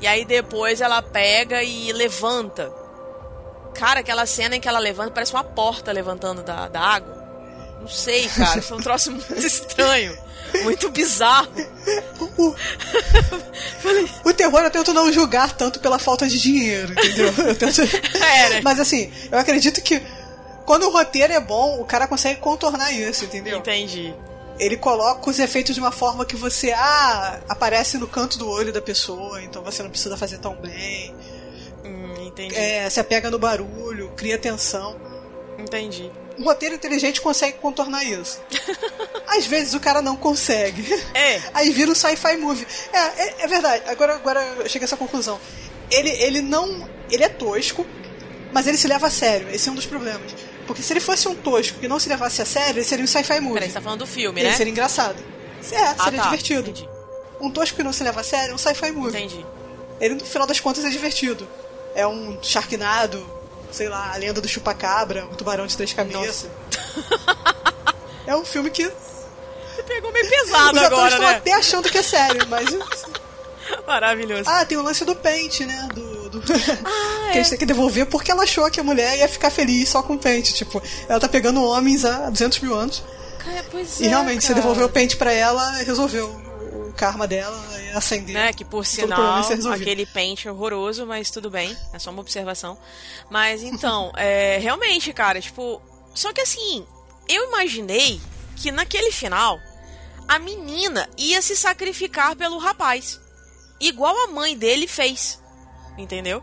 E 0.00 0.06
aí 0.06 0.24
depois 0.24 0.80
ela 0.80 1.02
pega 1.02 1.62
e 1.62 1.92
levanta. 1.92 2.72
Cara, 3.74 4.00
aquela 4.00 4.26
cena 4.26 4.56
em 4.56 4.60
que 4.60 4.68
ela 4.68 4.78
levanta 4.78 5.10
parece 5.10 5.32
uma 5.32 5.44
porta 5.44 5.92
levantando 5.92 6.42
da, 6.42 6.68
da 6.68 6.80
água. 6.80 7.16
Não 7.80 7.88
sei, 7.88 8.28
cara. 8.28 8.62
Foi 8.62 8.76
um 8.76 8.80
troço 8.80 9.10
muito 9.12 9.46
estranho. 9.46 10.16
Muito 10.62 10.90
bizarro. 10.90 11.48
O, 12.38 12.54
o 14.24 14.32
terror 14.32 14.60
eu 14.62 14.70
tento 14.70 14.94
não 14.94 15.12
julgar 15.12 15.52
tanto 15.52 15.80
pela 15.80 15.98
falta 15.98 16.26
de 16.28 16.40
dinheiro, 16.40 16.92
entendeu? 16.92 17.32
Eu 17.38 17.56
tento... 17.56 17.82
é, 18.16 18.48
né? 18.50 18.60
Mas 18.62 18.78
assim, 18.78 19.12
eu 19.30 19.38
acredito 19.38 19.82
que 19.82 20.00
quando 20.64 20.84
o 20.84 20.90
roteiro 20.90 21.32
é 21.32 21.40
bom, 21.40 21.80
o 21.80 21.84
cara 21.84 22.06
consegue 22.06 22.40
contornar 22.40 22.92
isso, 22.92 23.24
entendeu? 23.24 23.58
Entendi 23.58 24.14
ele 24.58 24.76
coloca 24.76 25.28
os 25.28 25.38
efeitos 25.38 25.74
de 25.74 25.80
uma 25.80 25.92
forma 25.92 26.24
que 26.24 26.36
você 26.36 26.72
ah, 26.72 27.40
aparece 27.48 27.98
no 27.98 28.06
canto 28.06 28.38
do 28.38 28.48
olho 28.48 28.72
da 28.72 28.80
pessoa, 28.80 29.42
então 29.42 29.62
você 29.62 29.82
não 29.82 29.90
precisa 29.90 30.16
fazer 30.16 30.38
tão 30.38 30.54
bem. 30.54 31.14
Hum, 31.84 32.26
entendi. 32.26 32.54
É, 32.56 32.88
você 32.88 33.00
apega 33.00 33.30
no 33.30 33.38
barulho, 33.38 34.12
cria 34.16 34.38
tensão. 34.38 34.96
Entendi. 35.58 36.10
Um 36.38 36.44
roteiro 36.44 36.74
inteligente 36.74 37.20
consegue 37.20 37.58
contornar 37.58 38.04
isso. 38.04 38.40
Às 39.26 39.46
vezes 39.46 39.74
o 39.74 39.80
cara 39.80 40.02
não 40.02 40.16
consegue. 40.16 40.84
É. 41.14 41.40
Aí 41.54 41.70
vira 41.70 41.90
um 41.90 41.94
sci-fi 41.94 42.36
movie. 42.36 42.66
É, 42.92 42.98
é, 42.98 43.34
é, 43.40 43.46
verdade. 43.46 43.84
Agora, 43.86 44.14
agora 44.14 44.40
eu 44.58 44.68
cheguei 44.68 44.84
a 44.84 44.88
essa 44.88 44.96
conclusão. 44.96 45.40
Ele, 45.90 46.10
ele 46.10 46.42
não. 46.42 46.88
Ele 47.10 47.24
é 47.24 47.28
tosco, 47.28 47.86
mas 48.52 48.66
ele 48.66 48.76
se 48.76 48.86
leva 48.86 49.06
a 49.06 49.10
sério. 49.10 49.48
Esse 49.50 49.68
é 49.68 49.72
um 49.72 49.74
dos 49.74 49.86
problemas. 49.86 50.34
Porque 50.66 50.82
se 50.82 50.92
ele 50.92 51.00
fosse 51.00 51.28
um 51.28 51.34
tosco 51.34 51.78
que 51.78 51.86
não 51.86 51.98
se 51.98 52.08
levasse 52.08 52.42
a 52.42 52.44
sério, 52.44 52.78
ele 52.78 52.84
seria 52.84 53.04
um 53.04 53.08
sci-fi 53.08 53.40
movie. 53.40 53.54
Peraí, 53.54 53.68
você 53.68 53.74
tá 53.74 53.80
falando 53.80 54.00
do 54.00 54.06
filme, 54.06 54.40
ele 54.40 54.50
né? 54.50 54.56
seria 54.56 54.70
engraçado. 54.70 55.16
É, 55.72 55.76
ah, 55.76 55.94
seria 56.04 56.18
tá, 56.18 56.24
divertido. 56.24 56.70
Entendi. 56.70 56.88
Um 57.40 57.50
tosco 57.50 57.76
que 57.76 57.82
não 57.82 57.92
se 57.92 58.02
leva 58.02 58.20
a 58.20 58.24
sério 58.24 58.52
é 58.52 58.54
um 58.54 58.58
sci-fi 58.58 58.90
movie. 58.90 59.16
Entendi. 59.16 59.46
Ele, 60.00 60.14
no 60.14 60.24
final 60.24 60.46
das 60.46 60.60
contas, 60.60 60.84
é 60.84 60.90
divertido. 60.90 61.46
É 61.94 62.06
um 62.06 62.38
Sharknado, 62.42 63.24
sei 63.70 63.88
lá, 63.88 64.12
a 64.12 64.16
lenda 64.16 64.40
do 64.40 64.48
chupacabra, 64.48 65.26
o 65.26 65.36
tubarão 65.36 65.66
de 65.66 65.76
três 65.76 65.92
cabeças. 65.92 66.50
é 68.26 68.36
um 68.36 68.44
filme 68.44 68.70
que. 68.70 68.84
Você 68.84 69.82
pegou 69.82 70.12
meio 70.12 70.28
pesado 70.28 70.76
Os 70.78 70.82
agora, 70.82 71.08
estão 71.08 71.28
né? 71.28 71.36
até 71.36 71.52
achando 71.52 71.90
que 71.90 71.98
é 71.98 72.02
sério, 72.02 72.46
mas. 72.48 72.66
Maravilhoso. 73.86 74.44
Ah, 74.46 74.64
tem 74.64 74.78
o 74.78 74.82
lance 74.82 75.04
do 75.04 75.14
pente, 75.14 75.64
né? 75.64 75.88
Do... 75.94 76.05
Ah, 76.84 77.32
que 77.32 77.38
é. 77.38 77.40
a 77.40 77.42
gente 77.42 77.50
tem 77.50 77.58
que 77.58 77.66
devolver 77.66 78.06
porque 78.06 78.30
ela 78.30 78.44
achou 78.44 78.70
que 78.70 78.78
a 78.78 78.84
mulher 78.84 79.18
ia 79.18 79.28
ficar 79.28 79.50
feliz 79.50 79.88
só 79.88 80.02
com 80.02 80.14
o 80.14 80.18
pente. 80.18 80.54
Tipo, 80.54 80.82
ela 81.08 81.18
tá 81.18 81.28
pegando 81.28 81.62
homens 81.62 82.04
há 82.04 82.30
200 82.30 82.60
mil 82.60 82.74
anos. 82.74 83.02
Cara, 83.38 83.64
pois 83.70 84.00
e 84.00 84.06
é, 84.06 84.08
realmente, 84.08 84.42
cara. 84.42 84.46
você 84.48 84.54
devolveu 84.54 84.86
o 84.86 84.88
pente 84.88 85.16
pra 85.16 85.32
ela, 85.32 85.70
resolveu 85.78 86.26
o 86.26 86.92
karma 86.92 87.26
dela 87.26 87.56
e 87.82 87.96
acender. 87.96 88.34
Né, 88.34 88.52
que 88.52 88.64
por 88.64 88.84
sinal, 88.84 89.42
aquele 89.72 90.06
pente 90.06 90.48
horroroso, 90.48 91.06
mas 91.06 91.30
tudo 91.30 91.50
bem, 91.50 91.76
é 91.92 91.98
só 91.98 92.10
uma 92.10 92.20
observação. 92.20 92.78
Mas 93.30 93.62
então, 93.62 94.12
é, 94.16 94.58
realmente, 94.58 95.12
cara, 95.12 95.40
tipo. 95.40 95.80
Só 96.14 96.32
que 96.32 96.40
assim, 96.40 96.86
eu 97.28 97.48
imaginei 97.48 98.20
que 98.56 98.72
naquele 98.72 99.12
final 99.12 99.60
a 100.26 100.38
menina 100.38 101.08
ia 101.16 101.40
se 101.40 101.56
sacrificar 101.56 102.34
pelo 102.36 102.58
rapaz. 102.58 103.20
Igual 103.78 104.16
a 104.24 104.28
mãe 104.28 104.56
dele 104.56 104.88
fez. 104.88 105.38
Entendeu? 105.98 106.42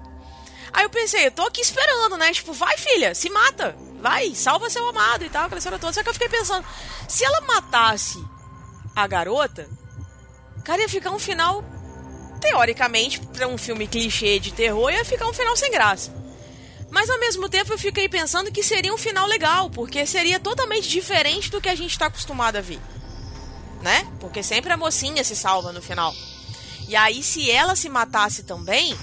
Aí 0.73 0.83
eu 0.83 0.89
pensei, 0.89 1.27
eu 1.27 1.31
tô 1.31 1.43
aqui 1.43 1.61
esperando, 1.61 2.17
né? 2.17 2.33
Tipo, 2.33 2.51
vai 2.51 2.75
filha, 2.77 3.13
se 3.13 3.29
mata. 3.29 3.75
Vai, 4.01 4.33
salva 4.33 4.69
seu 4.69 4.89
amado 4.89 5.23
e 5.23 5.29
tal, 5.29 5.45
aquela 5.45 5.59
história 5.59 5.79
toda. 5.79 5.93
Só 5.93 6.01
que 6.01 6.09
eu 6.09 6.13
fiquei 6.13 6.29
pensando, 6.29 6.65
se 7.07 7.23
ela 7.23 7.41
matasse 7.41 8.21
a 8.95 9.05
garota, 9.05 9.69
cara, 10.65 10.81
ia 10.81 10.89
ficar 10.89 11.11
um 11.11 11.19
final, 11.19 11.63
teoricamente, 12.41 13.19
pra 13.19 13.47
um 13.47 13.57
filme 13.57 13.87
clichê 13.87 14.39
de 14.39 14.51
terror, 14.51 14.91
ia 14.91 15.05
ficar 15.05 15.27
um 15.27 15.33
final 15.33 15.55
sem 15.55 15.71
graça. 15.71 16.11
Mas 16.89 17.09
ao 17.09 17.19
mesmo 17.19 17.47
tempo 17.49 17.71
eu 17.71 17.77
fiquei 17.77 18.09
pensando 18.09 18.51
que 18.51 18.61
seria 18.63 18.93
um 18.93 18.97
final 18.97 19.27
legal, 19.27 19.69
porque 19.69 20.05
seria 20.05 20.39
totalmente 20.39 20.89
diferente 20.89 21.49
do 21.49 21.61
que 21.61 21.69
a 21.69 21.75
gente 21.75 21.97
tá 21.97 22.07
acostumado 22.07 22.57
a 22.57 22.61
ver. 22.61 22.79
Né? 23.81 24.07
Porque 24.19 24.41
sempre 24.41 24.71
a 24.71 24.77
mocinha 24.77 25.23
se 25.23 25.35
salva 25.35 25.71
no 25.71 25.81
final. 25.81 26.13
E 26.87 26.95
aí, 26.95 27.23
se 27.23 27.49
ela 27.49 27.75
se 27.75 27.89
matasse 27.89 28.43
também, 28.43 28.97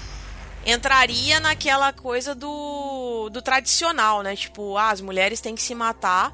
entraria 0.65 1.39
naquela 1.39 1.91
coisa 1.91 2.35
do, 2.35 3.29
do 3.29 3.41
tradicional, 3.41 4.21
né? 4.21 4.35
Tipo, 4.35 4.77
ah, 4.77 4.89
as 4.89 5.01
mulheres 5.01 5.41
têm 5.41 5.55
que 5.55 5.61
se 5.61 5.73
matar 5.73 6.31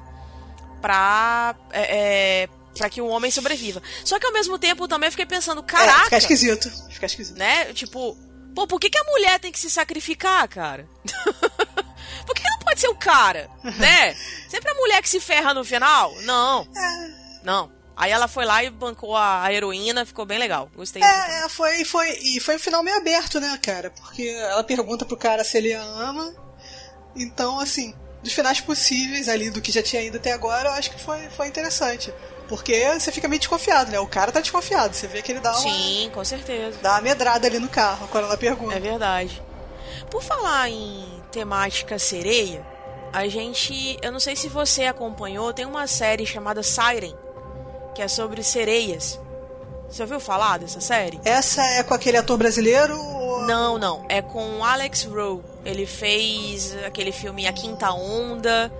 pra, 0.80 1.54
é, 1.70 2.42
é, 2.42 2.48
pra 2.76 2.88
que 2.90 3.00
o 3.00 3.06
homem 3.06 3.30
sobreviva. 3.30 3.82
Só 4.04 4.18
que 4.18 4.26
ao 4.26 4.32
mesmo 4.32 4.58
tempo 4.58 4.86
também 4.86 5.08
eu 5.08 5.12
fiquei 5.12 5.26
pensando, 5.26 5.62
caraca. 5.62 6.00
É, 6.00 6.04
fica 6.04 6.16
esquisito. 6.18 6.70
Fica 6.90 7.06
esquisito. 7.06 7.38
Né? 7.38 7.72
Tipo, 7.72 8.16
pô, 8.54 8.66
por 8.66 8.78
que, 8.78 8.90
que 8.90 8.98
a 8.98 9.04
mulher 9.04 9.38
tem 9.40 9.52
que 9.52 9.58
se 9.58 9.70
sacrificar, 9.70 10.46
cara? 10.48 10.88
por 12.26 12.34
que, 12.34 12.42
que 12.42 12.50
não 12.50 12.58
pode 12.58 12.80
ser 12.80 12.88
o 12.88 12.96
cara? 12.96 13.50
né? 13.62 14.14
Sempre 14.48 14.70
a 14.70 14.74
mulher 14.74 15.02
que 15.02 15.08
se 15.08 15.20
ferra 15.20 15.54
no 15.54 15.64
final? 15.64 16.14
Não. 16.22 16.68
É. 16.76 17.44
Não. 17.44 17.77
Aí 17.98 18.12
ela 18.12 18.28
foi 18.28 18.44
lá 18.44 18.62
e 18.62 18.70
bancou 18.70 19.16
a 19.16 19.52
heroína, 19.52 20.06
ficou 20.06 20.24
bem 20.24 20.38
legal. 20.38 20.70
Gostei 20.76 21.02
É, 21.02 21.44
é 21.44 21.48
foi, 21.48 21.84
foi, 21.84 22.08
e 22.22 22.38
foi 22.38 22.54
um 22.54 22.58
final 22.60 22.80
meio 22.80 22.96
aberto, 22.96 23.40
né, 23.40 23.58
cara? 23.60 23.90
Porque 23.90 24.22
ela 24.22 24.62
pergunta 24.62 25.04
pro 25.04 25.16
cara 25.16 25.42
se 25.42 25.58
ele 25.58 25.74
a 25.74 25.82
ama. 25.82 26.32
Então, 27.16 27.58
assim, 27.58 27.92
dos 28.22 28.32
finais 28.32 28.60
possíveis 28.60 29.28
ali 29.28 29.50
do 29.50 29.60
que 29.60 29.72
já 29.72 29.82
tinha 29.82 30.00
ido 30.00 30.16
até 30.16 30.30
agora, 30.30 30.68
eu 30.68 30.72
acho 30.74 30.92
que 30.92 31.02
foi, 31.02 31.28
foi 31.30 31.48
interessante. 31.48 32.14
Porque 32.48 32.88
você 32.92 33.10
fica 33.10 33.26
meio 33.26 33.40
desconfiado, 33.40 33.90
né? 33.90 33.98
O 33.98 34.06
cara 34.06 34.30
tá 34.30 34.40
desconfiado. 34.40 34.94
Você 34.94 35.08
vê 35.08 35.20
que 35.20 35.32
ele 35.32 35.40
dá 35.40 35.50
uma. 35.50 35.60
Sim, 35.60 36.08
com 36.14 36.24
certeza. 36.24 36.78
Dá 36.80 36.92
uma 36.92 37.00
medrada 37.00 37.48
ali 37.48 37.58
no 37.58 37.68
carro 37.68 38.06
quando 38.12 38.26
ela 38.26 38.36
pergunta. 38.36 38.76
É 38.76 38.80
verdade. 38.80 39.42
Por 40.08 40.22
falar 40.22 40.70
em 40.70 41.20
temática 41.32 41.98
sereia, 41.98 42.64
a 43.12 43.26
gente. 43.26 43.98
Eu 44.00 44.12
não 44.12 44.20
sei 44.20 44.36
se 44.36 44.48
você 44.48 44.84
acompanhou, 44.84 45.52
tem 45.52 45.66
uma 45.66 45.88
série 45.88 46.24
chamada 46.24 46.62
Siren, 46.62 47.14
que 47.98 48.02
é 48.02 48.06
sobre 48.06 48.44
sereias. 48.44 49.18
Você 49.90 50.02
ouviu 50.02 50.20
falar 50.20 50.60
dessa 50.60 50.80
série? 50.80 51.18
Essa 51.24 51.60
é 51.64 51.82
com 51.82 51.92
aquele 51.92 52.16
ator 52.16 52.38
brasileiro? 52.38 52.96
Ou... 52.96 53.42
Não, 53.42 53.76
não. 53.76 54.06
É 54.08 54.22
com 54.22 54.64
Alex 54.64 55.02
Rowe. 55.02 55.42
Ele 55.64 55.84
fez 55.84 56.76
aquele 56.84 57.10
filme 57.10 57.48
A 57.48 57.52
Quinta 57.52 57.90
Onda. 57.90 58.72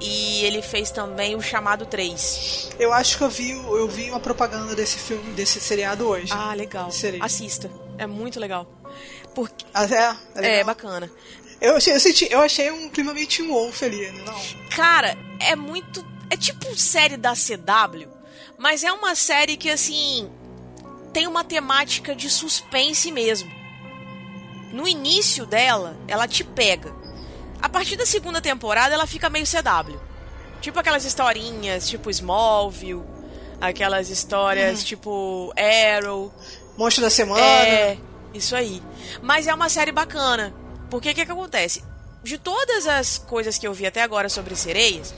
E 0.00 0.44
ele 0.44 0.62
fez 0.62 0.92
também 0.92 1.34
o 1.34 1.42
Chamado 1.42 1.86
3. 1.86 2.76
Eu 2.78 2.92
acho 2.92 3.18
que 3.18 3.24
eu 3.24 3.30
vi, 3.30 3.50
eu 3.50 3.88
vi 3.88 4.10
uma 4.10 4.20
propaganda 4.20 4.76
desse 4.76 4.98
filme, 4.98 5.32
desse 5.32 5.58
seriado 5.58 6.06
hoje. 6.06 6.32
Ah, 6.32 6.54
legal. 6.54 6.88
Assista. 7.22 7.68
É 7.98 8.06
muito 8.06 8.38
legal. 8.38 8.64
Porque... 9.34 9.66
Ah, 9.74 9.86
é? 9.86 10.16
É, 10.36 10.60
é 10.60 10.64
bacana. 10.64 11.10
Eu 11.60 11.78
achei, 11.78 11.96
eu, 11.96 11.98
senti, 11.98 12.28
eu 12.30 12.38
achei 12.38 12.70
um 12.70 12.88
clima 12.90 13.12
meio 13.12 13.26
Teen 13.26 13.48
Wolf 13.48 13.82
ali, 13.82 14.08
né? 14.12 14.22
não? 14.24 14.40
Cara, 14.70 15.18
é 15.40 15.56
muito. 15.56 16.06
É 16.30 16.36
tipo 16.36 16.76
série 16.76 17.16
da 17.16 17.32
CW, 17.32 18.15
mas 18.58 18.84
é 18.84 18.92
uma 18.92 19.14
série 19.14 19.56
que, 19.56 19.70
assim. 19.70 20.30
Tem 21.12 21.26
uma 21.26 21.42
temática 21.42 22.14
de 22.14 22.28
suspense 22.28 23.10
mesmo. 23.10 23.50
No 24.72 24.86
início 24.86 25.46
dela, 25.46 25.96
ela 26.06 26.28
te 26.28 26.44
pega. 26.44 26.94
A 27.60 27.68
partir 27.68 27.96
da 27.96 28.04
segunda 28.04 28.40
temporada, 28.40 28.94
ela 28.94 29.06
fica 29.06 29.30
meio 29.30 29.46
CW. 29.46 29.98
Tipo 30.60 30.78
aquelas 30.78 31.04
historinhas, 31.04 31.88
tipo 31.88 32.10
Smallville, 32.10 33.02
aquelas 33.60 34.10
histórias 34.10 34.80
uhum. 34.80 34.84
tipo 34.84 35.54
Arrow. 35.56 36.32
Monstro 36.76 37.02
da 37.02 37.10
Semana. 37.10 37.40
É, 37.40 37.96
isso 38.34 38.54
aí. 38.54 38.82
Mas 39.22 39.46
é 39.46 39.54
uma 39.54 39.68
série 39.68 39.92
bacana. 39.92 40.54
Porque 40.90 41.10
o 41.10 41.14
que, 41.14 41.24
que 41.24 41.32
acontece? 41.32 41.82
De 42.22 42.38
todas 42.38 42.86
as 42.86 43.18
coisas 43.18 43.56
que 43.56 43.66
eu 43.66 43.72
vi 43.72 43.86
até 43.86 44.02
agora 44.02 44.28
sobre 44.28 44.54
sereias, 44.56 45.14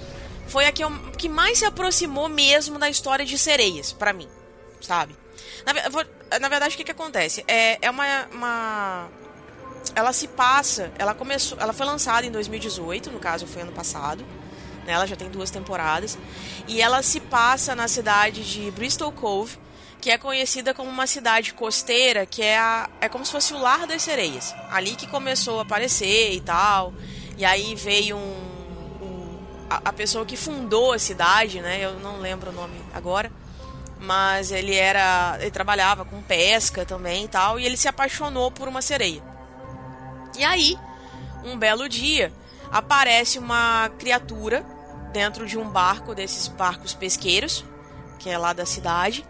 foi 0.48 0.66
a 0.66 0.72
que, 0.72 0.82
eu, 0.82 0.90
que 1.16 1.28
mais 1.28 1.58
se 1.58 1.64
aproximou 1.64 2.28
mesmo 2.28 2.78
da 2.78 2.88
história 2.88 3.24
de 3.24 3.38
sereias, 3.38 3.92
para 3.92 4.12
mim, 4.12 4.28
sabe? 4.80 5.14
Na, 5.64 6.38
na, 6.38 6.48
verdade, 6.48 6.74
o 6.74 6.78
que, 6.78 6.84
que 6.84 6.90
acontece? 6.90 7.44
É, 7.46 7.78
é 7.82 7.90
uma, 7.90 8.04
uma. 8.32 9.08
Ela 9.94 10.12
se 10.12 10.28
passa. 10.28 10.90
Ela 10.98 11.14
começou. 11.14 11.58
Ela 11.60 11.72
foi 11.72 11.86
lançada 11.86 12.26
em 12.26 12.30
2018, 12.30 13.10
no 13.10 13.18
caso 13.18 13.46
foi 13.46 13.62
ano 13.62 13.72
passado. 13.72 14.24
Né? 14.86 14.92
Ela 14.92 15.06
já 15.06 15.16
tem 15.16 15.28
duas 15.28 15.50
temporadas. 15.50 16.18
E 16.66 16.80
ela 16.80 17.02
se 17.02 17.20
passa 17.20 17.74
na 17.74 17.88
cidade 17.88 18.42
de 18.42 18.70
Bristol 18.70 19.12
Cove, 19.12 19.58
que 20.00 20.10
é 20.10 20.18
conhecida 20.18 20.72
como 20.72 20.90
uma 20.90 21.06
cidade 21.06 21.52
costeira, 21.52 22.24
que 22.24 22.42
é, 22.42 22.58
a, 22.58 22.88
é 23.00 23.08
como 23.08 23.24
se 23.24 23.32
fosse 23.32 23.52
o 23.52 23.58
lar 23.58 23.86
das 23.86 24.02
sereias. 24.02 24.54
Ali 24.70 24.96
que 24.96 25.06
começou 25.06 25.58
a 25.58 25.62
aparecer 25.62 26.32
e 26.32 26.40
tal. 26.40 26.94
E 27.36 27.44
aí 27.44 27.74
veio 27.74 28.16
um 28.16 28.47
a, 29.68 29.92
pessoa 29.92 30.24
que 30.24 30.36
fundou 30.36 30.92
a 30.92 30.98
cidade, 30.98 31.60
né? 31.60 31.84
Eu 31.84 32.00
não 32.00 32.18
lembro 32.18 32.50
o 32.50 32.52
nome 32.52 32.80
agora. 32.92 33.30
Mas 34.00 34.52
ele 34.52 34.74
era. 34.74 35.36
Ele 35.40 35.50
trabalhava 35.50 36.04
com 36.04 36.22
pesca 36.22 36.84
também 36.84 37.24
e 37.24 37.28
tal. 37.28 37.58
E 37.58 37.66
ele 37.66 37.76
se 37.76 37.88
apaixonou 37.88 38.50
por 38.50 38.68
uma 38.68 38.80
sereia. 38.80 39.22
E 40.36 40.44
aí, 40.44 40.78
um 41.44 41.56
belo 41.58 41.88
dia, 41.88 42.32
aparece 42.70 43.38
uma 43.38 43.90
criatura 43.98 44.64
dentro 45.12 45.46
de 45.46 45.58
um 45.58 45.68
barco 45.68 46.14
desses 46.14 46.46
barcos 46.46 46.94
pesqueiros, 46.94 47.64
que 48.18 48.30
é 48.30 48.38
lá 48.38 48.52
da 48.52 48.64
cidade 48.64 49.26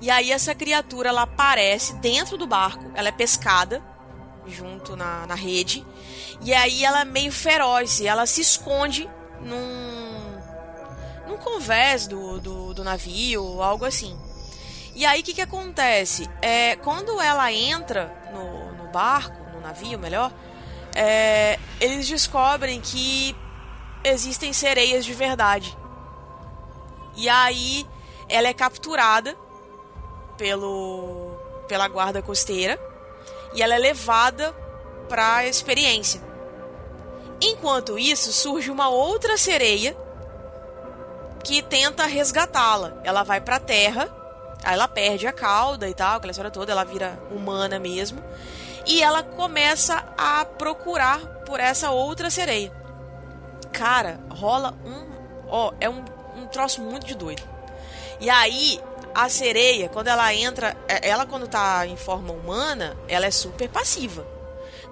e 0.00 0.10
aí 0.10 0.30
essa 0.30 0.54
criatura 0.54 1.08
ela 1.08 1.22
aparece 1.22 1.94
dentro 1.94 2.36
do 2.36 2.46
barco, 2.46 2.84
ela 2.94 3.08
é 3.08 3.12
pescada 3.12 3.82
junto 4.46 4.96
na, 4.96 5.26
na 5.26 5.34
rede. 5.34 5.84
E 6.40 6.54
aí 6.54 6.84
ela 6.84 7.00
é 7.00 7.04
meio 7.04 7.32
feroz 7.32 7.98
e 8.00 8.06
ela 8.06 8.24
se 8.24 8.40
esconde 8.40 9.10
num, 9.40 11.28
num 11.28 11.36
convés 11.36 12.06
do, 12.06 12.40
do, 12.40 12.74
do 12.74 12.84
navio, 12.84 13.62
algo 13.62 13.84
assim. 13.84 14.18
E 14.94 15.06
aí 15.06 15.20
o 15.20 15.24
que, 15.24 15.34
que 15.34 15.42
acontece? 15.42 16.28
É, 16.42 16.76
quando 16.76 17.20
ela 17.20 17.52
entra 17.52 18.12
no, 18.32 18.72
no 18.72 18.90
barco, 18.90 19.36
no 19.52 19.60
navio, 19.60 19.98
melhor, 19.98 20.32
é, 20.94 21.58
eles 21.80 22.08
descobrem 22.08 22.80
que 22.80 23.36
existem 24.02 24.52
sereias 24.52 25.04
de 25.04 25.14
verdade. 25.14 25.76
E 27.16 27.28
aí 27.28 27.86
ela 28.28 28.48
é 28.48 28.54
capturada 28.54 29.36
pelo 30.36 31.36
pela 31.68 31.86
guarda 31.86 32.22
costeira 32.22 32.80
e 33.54 33.62
ela 33.62 33.74
é 33.74 33.78
levada 33.78 34.52
para 35.08 35.36
a 35.36 35.46
experiência. 35.46 36.20
Enquanto 37.40 37.98
isso, 37.98 38.32
surge 38.32 38.70
uma 38.70 38.88
outra 38.88 39.36
sereia 39.36 39.96
que 41.44 41.62
tenta 41.62 42.04
resgatá-la. 42.04 43.00
Ela 43.04 43.22
vai 43.22 43.40
para 43.40 43.56
a 43.56 43.60
terra, 43.60 44.08
aí 44.64 44.74
ela 44.74 44.88
perde 44.88 45.26
a 45.26 45.32
cauda 45.32 45.88
e 45.88 45.94
tal, 45.94 46.16
aquela 46.16 46.30
história 46.30 46.50
toda, 46.50 46.72
ela 46.72 46.84
vira 46.84 47.18
humana 47.30 47.78
mesmo, 47.78 48.22
e 48.86 49.02
ela 49.02 49.22
começa 49.22 50.04
a 50.16 50.44
procurar 50.44 51.20
por 51.46 51.60
essa 51.60 51.90
outra 51.90 52.30
sereia. 52.30 52.72
Cara, 53.72 54.18
rola 54.30 54.74
um, 54.84 55.46
ó, 55.48 55.72
é 55.80 55.88
um, 55.88 56.04
um 56.36 56.46
troço 56.46 56.80
muito 56.82 57.06
de 57.06 57.14
doido. 57.14 57.42
E 58.20 58.28
aí 58.28 58.80
a 59.14 59.28
sereia, 59.28 59.88
quando 59.88 60.08
ela 60.08 60.32
entra, 60.34 60.76
é, 60.88 61.08
ela 61.08 61.26
quando 61.26 61.46
tá 61.46 61.86
em 61.86 61.96
forma 61.96 62.32
humana, 62.32 62.96
ela 63.08 63.26
é 63.26 63.30
super 63.30 63.68
passiva. 63.68 64.26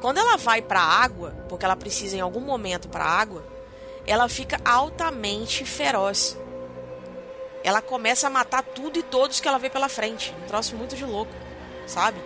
Quando 0.01 0.19
ela 0.19 0.37
vai 0.37 0.61
para 0.61 0.81
a 0.81 1.03
água, 1.03 1.35
porque 1.49 1.65
ela 1.65 1.77
precisa 1.77 2.17
em 2.17 2.21
algum 2.21 2.41
momento 2.41 2.89
para 2.89 3.05
a 3.05 3.11
água, 3.11 3.45
ela 4.07 4.29
fica 4.29 4.61
altamente 4.65 5.65
feroz. 5.65 6.39
Ela 7.65 7.83
começa 7.83 8.27
a 8.27 8.31
matar 8.31 8.63
tudo 8.63 8.99
e 8.99 9.03
todos 9.03 9.41
que 9.41 9.49
ela 9.49 9.59
vê 9.59 9.69
pela 9.69 9.89
frente. 9.89 10.35
Um 10.43 10.47
troço 10.47 10.77
muito 10.77 10.95
de 10.95 11.05
louco, 11.05 11.33
sabe? 11.87 12.21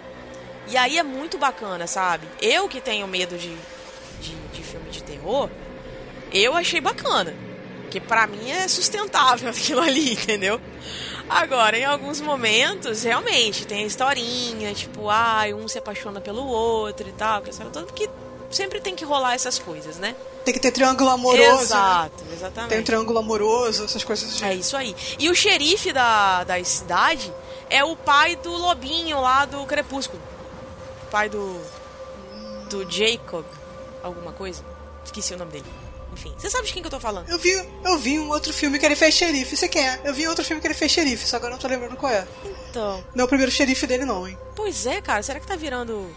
E 0.69 0.77
aí 0.77 0.99
é 0.99 1.03
muito 1.03 1.39
bacana, 1.39 1.87
sabe? 1.87 2.27
Eu 2.41 2.69
que 2.69 2.81
tenho 2.81 3.07
medo 3.09 3.39
de, 3.39 3.57
de, 4.21 4.35
de 4.53 4.63
filme 4.63 4.91
de 4.91 5.03
terror, 5.03 5.49
eu 6.33 6.55
achei 6.55 6.81
bacana. 6.81 7.35
Porque 7.83 8.01
pra 8.01 8.27
mim 8.27 8.51
é 8.51 8.69
sustentável 8.69 9.49
aquilo 9.51 9.81
ali, 9.81 10.13
entendeu? 10.13 10.61
Agora, 11.31 11.79
em 11.79 11.85
alguns 11.85 12.21
momentos, 12.21 13.05
realmente, 13.05 13.65
tem 13.65 13.85
a 13.85 13.87
historinha, 13.87 14.75
tipo, 14.75 15.09
ah, 15.09 15.45
um 15.55 15.69
se 15.69 15.79
apaixona 15.79 16.21
pelo 16.21 16.45
outro 16.45 17.09
e 17.09 17.13
tal, 17.13 17.41
que 17.41 17.53
toda, 17.53 17.87
porque 17.87 18.11
sempre 18.51 18.81
tem 18.81 18.97
que 18.97 19.05
rolar 19.05 19.35
essas 19.35 19.57
coisas, 19.57 19.97
né? 19.97 20.17
Tem 20.45 20.53
que 20.53 20.59
ter 20.59 20.73
triângulo 20.73 21.09
amoroso. 21.09 21.41
Né? 21.41 21.63
Exato, 21.63 22.25
né? 22.25 22.35
exatamente. 22.35 22.71
Tem 22.71 22.81
um 22.81 22.83
triângulo 22.83 23.19
amoroso, 23.21 23.85
essas 23.85 24.03
coisas 24.03 24.29
assim. 24.29 24.45
É 24.45 24.55
isso 24.55 24.77
aí. 24.77 24.95
E 25.21 25.31
o 25.31 25.35
xerife 25.35 25.93
da, 25.93 26.43
da 26.43 26.63
cidade 26.65 27.33
é 27.69 27.85
o 27.85 27.95
pai 27.95 28.35
do 28.35 28.51
lobinho 28.51 29.21
lá 29.21 29.45
do 29.45 29.65
Crepúsculo. 29.67 30.21
O 31.05 31.11
pai 31.11 31.29
do. 31.29 31.61
do 32.69 32.91
Jacob, 32.91 33.45
alguma 34.03 34.33
coisa. 34.33 34.65
Esqueci 35.05 35.33
o 35.35 35.39
nome 35.39 35.53
dele. 35.53 35.80
Enfim, 36.21 36.35
você 36.37 36.51
sabe 36.51 36.67
de 36.67 36.75
quem 36.75 36.83
que 36.83 36.87
eu 36.87 36.91
tô 36.91 37.01
falando? 37.01 37.31
Eu 37.31 37.39
vi, 37.39 37.51
eu 37.83 37.99
vi 37.99 38.19
um 38.19 38.29
outro 38.29 38.53
filme 38.53 38.79
que 38.79 38.85
ele 38.85 38.95
fez 38.95 39.15
xerife. 39.15 39.57
Você 39.57 39.67
quem 39.67 39.89
é? 39.89 40.03
Eu 40.05 40.13
vi 40.13 40.29
outro 40.29 40.45
filme 40.45 40.61
que 40.61 40.67
ele 40.67 40.75
fez 40.75 40.93
xerife, 40.93 41.27
só 41.27 41.37
agora 41.37 41.53
não 41.53 41.59
tô 41.59 41.67
lembrando 41.67 41.97
qual 41.97 42.13
é. 42.13 42.29
Então. 42.69 43.03
Não 43.15 43.23
é 43.23 43.25
o 43.25 43.29
primeiro 43.29 43.51
xerife 43.51 43.87
dele, 43.87 44.05
não, 44.05 44.29
hein? 44.29 44.37
Pois 44.55 44.85
é, 44.85 45.01
cara. 45.01 45.23
Será 45.23 45.41
que 45.41 45.47
tá 45.47 45.57
virando 45.57 46.15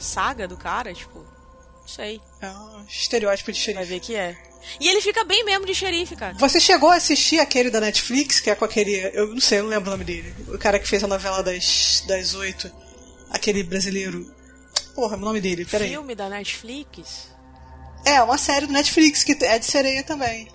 saga 0.00 0.48
do 0.48 0.56
cara? 0.56 0.92
Tipo, 0.92 1.20
não 1.20 1.86
sei. 1.86 2.20
É 2.42 2.48
um 2.48 2.84
estereótipo 2.88 3.52
de 3.52 3.58
xerife. 3.60 3.78
Vai 3.78 3.84
ver 3.84 4.00
que 4.00 4.16
é. 4.16 4.36
E 4.80 4.88
ele 4.88 5.00
fica 5.00 5.22
bem 5.22 5.44
mesmo 5.44 5.64
de 5.64 5.76
xerife, 5.76 6.16
cara. 6.16 6.34
Você 6.34 6.58
chegou 6.58 6.90
a 6.90 6.96
assistir 6.96 7.38
aquele 7.38 7.70
da 7.70 7.80
Netflix, 7.80 8.40
que 8.40 8.50
é 8.50 8.54
com 8.56 8.64
aquele. 8.64 8.96
Eu 9.14 9.28
não 9.28 9.40
sei, 9.40 9.60
eu 9.60 9.62
não 9.62 9.70
lembro 9.70 9.88
o 9.88 9.92
nome 9.92 10.04
dele. 10.04 10.34
O 10.48 10.58
cara 10.58 10.80
que 10.80 10.88
fez 10.88 11.04
a 11.04 11.06
novela 11.06 11.40
das, 11.40 12.02
das 12.08 12.34
oito. 12.34 12.68
Aquele 13.30 13.62
brasileiro. 13.62 14.28
Porra, 14.92 15.16
o 15.16 15.20
nome 15.20 15.40
dele, 15.40 15.64
peraí. 15.64 15.90
Filme 15.90 16.16
da 16.16 16.28
Netflix? 16.28 17.35
É, 18.06 18.22
uma 18.22 18.38
série 18.38 18.66
do 18.66 18.72
Netflix 18.72 19.24
que 19.24 19.36
é 19.44 19.58
de 19.58 19.66
sereia 19.66 20.04
também. 20.04 20.48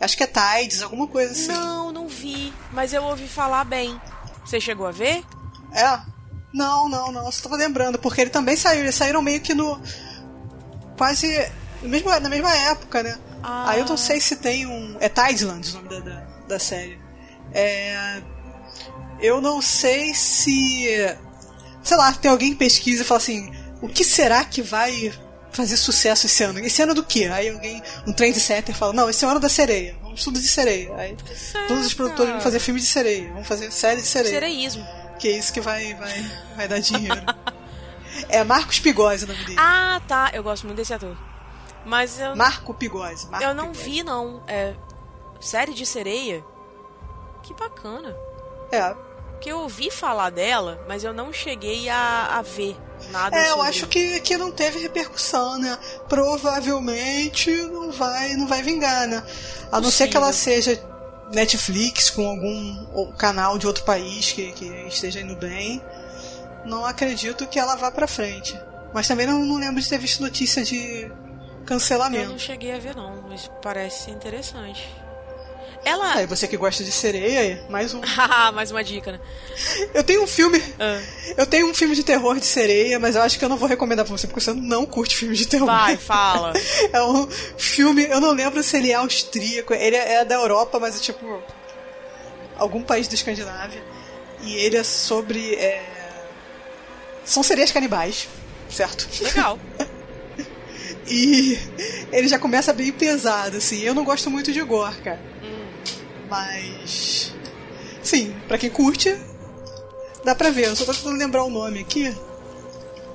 Acho 0.00 0.16
que 0.16 0.24
é 0.24 0.26
Tides, 0.26 0.82
alguma 0.82 1.06
coisa 1.06 1.30
assim. 1.30 1.46
Não, 1.46 1.92
não 1.92 2.08
vi. 2.08 2.52
Mas 2.72 2.92
eu 2.92 3.04
ouvi 3.04 3.28
falar 3.28 3.64
bem. 3.64 4.00
Você 4.44 4.60
chegou 4.60 4.84
a 4.84 4.90
ver? 4.90 5.22
É. 5.72 6.00
Não, 6.52 6.88
não, 6.88 7.12
não. 7.12 7.30
Só 7.30 7.44
tava 7.44 7.56
lembrando, 7.56 8.00
porque 8.00 8.20
ele 8.20 8.30
também 8.30 8.56
saiu. 8.56 8.80
Eles 8.80 8.96
saíram 8.96 9.22
meio 9.22 9.40
que 9.40 9.54
no. 9.54 9.80
Quase. 10.96 11.28
Mesmo, 11.82 12.10
na 12.10 12.28
mesma 12.28 12.52
época, 12.52 13.04
né? 13.04 13.16
Ah. 13.44 13.70
Aí 13.70 13.80
eu 13.80 13.86
não 13.86 13.96
sei 13.96 14.20
se 14.20 14.34
tem 14.34 14.66
um. 14.66 14.96
É 14.98 15.08
Tidelands 15.08 15.74
o 15.74 15.76
nome 15.76 15.88
da, 15.88 16.00
da, 16.00 16.20
da 16.48 16.58
série. 16.58 16.98
É. 17.52 18.20
Eu 19.20 19.40
não 19.40 19.62
sei 19.62 20.14
se. 20.14 20.88
Sei 21.80 21.96
lá, 21.96 22.12
tem 22.12 22.28
alguém 22.28 22.50
que 22.50 22.56
pesquisa 22.56 23.02
e 23.02 23.06
fala 23.06 23.18
assim: 23.18 23.52
o 23.80 23.88
que 23.88 24.02
será 24.02 24.44
que 24.44 24.62
vai 24.62 25.12
fazer 25.52 25.76
sucesso 25.76 26.26
esse 26.26 26.42
ano. 26.42 26.58
Esse 26.60 26.82
ano 26.82 26.94
do 26.94 27.02
quê? 27.02 27.28
Aí 27.32 27.48
alguém, 27.48 27.82
um 28.06 28.12
trendsetter 28.12 28.74
fala, 28.74 28.92
não, 28.92 29.10
esse 29.10 29.24
é 29.24 29.28
o 29.28 29.30
ano 29.30 29.40
da 29.40 29.48
sereia. 29.48 29.96
Vamos 30.02 30.22
tudo 30.22 30.40
de 30.40 30.48
sereia. 30.48 30.94
Aí 30.96 31.16
todos 31.66 31.86
os 31.86 31.94
produtores 31.94 32.32
vão 32.32 32.40
fazer 32.40 32.60
filme 32.60 32.80
de 32.80 32.86
sereia, 32.86 33.32
vão 33.32 33.44
fazer 33.44 33.70
série 33.72 34.00
de 34.00 34.06
sereia. 34.06 34.34
Sereísmo. 34.34 34.86
Que 35.18 35.28
é 35.28 35.38
isso 35.38 35.52
que 35.52 35.60
vai, 35.60 35.94
vai, 35.94 36.30
vai 36.56 36.68
dar 36.68 36.80
dinheiro. 36.80 37.20
é 38.28 38.44
Marcos 38.44 38.78
Pigose 38.78 39.24
o 39.24 39.28
nome 39.28 39.44
dele. 39.44 39.56
Ah, 39.58 40.00
tá. 40.06 40.30
Eu 40.32 40.42
gosto 40.42 40.64
muito 40.64 40.76
desse 40.76 40.94
ator. 40.94 41.16
Mas 41.84 42.20
eu. 42.20 42.36
Marco 42.36 42.72
Pigose. 42.74 43.28
Marco 43.28 43.44
eu 43.44 43.54
não 43.54 43.72
vi, 43.72 44.02
não. 44.02 44.42
É. 44.46 44.74
Série 45.40 45.72
de 45.72 45.84
sereia? 45.84 46.44
Que 47.42 47.54
bacana. 47.54 48.14
É. 48.70 48.94
Porque 49.32 49.50
eu 49.50 49.58
ouvi 49.58 49.90
falar 49.90 50.30
dela, 50.30 50.84
mas 50.88 51.04
eu 51.04 51.12
não 51.12 51.32
cheguei 51.32 51.88
a, 51.88 52.38
a 52.38 52.42
ver 52.42 52.76
nada 53.10 53.36
É, 53.36 53.50
eu 53.50 53.62
acho 53.62 53.86
que, 53.86 54.20
que 54.20 54.36
não 54.36 54.50
teve 54.50 54.78
repercussão, 54.78 55.58
né? 55.58 55.78
Provavelmente 56.08 57.50
não 57.64 57.90
vai, 57.92 58.34
não 58.34 58.46
vai 58.46 58.62
vingar, 58.62 59.06
né? 59.06 59.22
A 59.70 59.80
não 59.80 59.90
ser 59.90 60.08
que 60.08 60.16
ela 60.16 60.32
seja 60.32 60.80
Netflix 61.32 62.10
com 62.10 62.26
algum 62.26 63.12
canal 63.12 63.58
de 63.58 63.66
outro 63.66 63.84
país 63.84 64.32
que, 64.32 64.52
que 64.52 64.64
esteja 64.88 65.20
indo 65.20 65.36
bem. 65.36 65.82
Não 66.64 66.84
acredito 66.84 67.46
que 67.46 67.58
ela 67.58 67.76
vá 67.76 67.90
pra 67.90 68.06
frente. 68.06 68.58
Mas 68.92 69.06
também 69.06 69.26
não, 69.26 69.44
não 69.44 69.56
lembro 69.56 69.80
de 69.80 69.88
ter 69.88 69.98
visto 69.98 70.22
notícia 70.22 70.64
de 70.64 71.02
Eu 71.02 71.12
cancelamento. 71.66 72.30
não 72.30 72.38
cheguei 72.38 72.72
a 72.74 72.78
ver, 72.78 72.96
não. 72.96 73.22
Mas 73.28 73.50
parece 73.62 74.10
interessante. 74.10 74.88
Ela. 75.84 76.14
Aí 76.14 76.26
você 76.26 76.46
que 76.46 76.56
gosta 76.56 76.82
de 76.84 76.90
sereia, 76.92 77.40
aí, 77.40 77.60
mais 77.68 77.94
um. 77.94 78.00
Haha, 78.00 78.50
mais 78.52 78.70
uma 78.70 78.82
dica, 78.84 79.12
né? 79.12 79.20
Eu 79.94 80.02
tenho 80.04 80.22
um 80.22 80.26
filme. 80.26 80.62
Ah. 80.78 81.00
Eu 81.36 81.46
tenho 81.46 81.66
um 81.68 81.74
filme 81.74 81.94
de 81.94 82.02
terror 82.02 82.38
de 82.38 82.44
sereia, 82.46 82.98
mas 82.98 83.16
eu 83.16 83.22
acho 83.22 83.38
que 83.38 83.44
eu 83.44 83.48
não 83.48 83.56
vou 83.56 83.68
recomendar 83.68 84.04
pra 84.04 84.16
você, 84.16 84.26
porque 84.26 84.40
você 84.40 84.52
não 84.52 84.84
curte 84.84 85.16
filme 85.16 85.34
de 85.34 85.46
terror. 85.46 85.66
Vai, 85.66 85.96
fala. 85.96 86.52
É 86.92 87.02
um 87.02 87.28
filme, 87.56 88.04
eu 88.04 88.20
não 88.20 88.32
lembro 88.32 88.62
se 88.62 88.76
ele 88.76 88.90
é 88.90 88.94
austríaco, 88.94 89.72
ele 89.74 89.96
é 89.96 90.24
da 90.24 90.34
Europa, 90.34 90.78
mas 90.80 90.96
é 90.96 91.00
tipo. 91.00 91.42
algum 92.56 92.82
país 92.82 93.06
da 93.08 93.14
Escandinávia. 93.14 93.82
E 94.42 94.54
ele 94.54 94.76
é 94.76 94.84
sobre. 94.84 95.54
é, 95.54 95.82
São 97.24 97.42
sereias 97.42 97.72
canibais, 97.72 98.28
certo? 98.70 99.08
Legal. 99.22 99.58
E 101.10 101.58
ele 102.12 102.28
já 102.28 102.38
começa 102.38 102.70
bem 102.72 102.92
pesado, 102.92 103.56
assim. 103.56 103.80
Eu 103.80 103.94
não 103.94 104.04
gosto 104.04 104.30
muito 104.30 104.52
de 104.52 104.60
gore, 104.62 104.96
cara. 104.96 105.18
Mas. 106.28 107.32
Sim, 108.02 108.34
pra 108.46 108.58
quem 108.58 108.70
curte, 108.70 109.16
dá 110.24 110.34
pra 110.34 110.50
ver. 110.50 110.66
Eu 110.68 110.76
só 110.76 110.84
tô 110.84 110.92
tentando 110.94 111.16
lembrar 111.18 111.44
o 111.44 111.50
nome 111.50 111.80
aqui. 111.80 112.14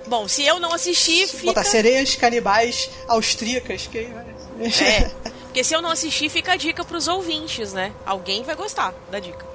Bom, 0.07 0.27
se 0.27 0.45
eu 0.45 0.59
não 0.59 0.73
assistir, 0.73 1.27
fica. 1.27 1.45
Botar 1.45 1.63
sereias 1.63 2.15
canibais 2.15 2.89
austríacas, 3.07 3.87
que. 3.87 3.99
É. 3.99 5.11
Porque 5.45 5.63
se 5.63 5.73
eu 5.75 5.81
não 5.81 5.91
assistir, 5.91 6.29
fica 6.29 6.53
a 6.53 6.55
dica 6.55 6.83
pros 6.83 7.07
ouvintes, 7.07 7.73
né? 7.73 7.93
Alguém 8.05 8.43
vai 8.43 8.55
gostar 8.55 8.93
da 9.11 9.19
dica. 9.19 9.45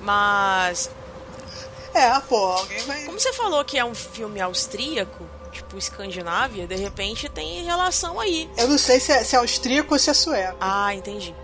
Mas, 0.00 0.90
É, 1.94 2.08
pô, 2.20 2.36
alguém 2.36 2.78
vai. 2.84 3.04
como 3.04 3.20
você 3.20 3.32
falou 3.34 3.62
que 3.64 3.78
é 3.78 3.84
um 3.84 3.94
filme 3.94 4.40
austríaco, 4.40 5.28
tipo 5.52 5.76
Escandinávia, 5.76 6.66
de 6.66 6.74
repente 6.74 7.28
tem 7.28 7.62
relação 7.64 8.18
aí. 8.18 8.48
Eu 8.56 8.66
não 8.68 8.78
sei 8.78 8.98
se 8.98 9.12
é, 9.12 9.22
se 9.22 9.36
é 9.36 9.38
austríaco 9.38 9.92
ou 9.92 9.98
se 9.98 10.08
é 10.08 10.14
sueco. 10.14 10.56
Ah, 10.58 10.94
entendi. 10.94 11.34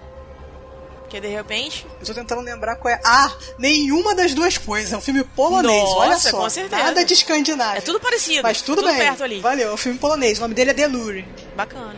Porque 1.07 1.21
de 1.21 1.29
repente. 1.29 1.87
Eu 2.01 2.07
tô 2.07 2.13
tentando 2.15 2.41
lembrar 2.41 2.75
qual 2.77 2.93
é. 2.93 3.01
Ah, 3.05 3.33
nenhuma 3.59 4.13
das 4.15 4.35
duas 4.35 4.59
coisas. 4.59 4.93
É 4.93 4.97
um 4.97 5.01
filme 5.01 5.23
polonês, 5.23 5.73
Nossa, 5.85 5.97
olha 6.01 6.19
só. 6.19 6.37
com 6.39 6.51
certeza. 6.51 6.83
Nada 6.83 7.05
de 7.05 7.15
Escandinávia. 7.15 7.79
É 7.79 7.81
tudo 7.81 8.01
parecido. 8.01 8.43
Mas 8.43 8.61
tudo, 8.61 8.83
tudo 8.83 8.89
bem. 8.91 8.99
perto 8.99 9.23
ali. 9.23 9.39
Valeu, 9.41 9.71
é 9.71 9.73
um 9.73 9.77
filme 9.77 9.99
polonês. 10.01 10.39
O 10.39 10.41
nome 10.43 10.55
dele 10.55 10.71
é 10.73 10.75
Delure. 10.75 11.25
Bacana. 11.55 11.95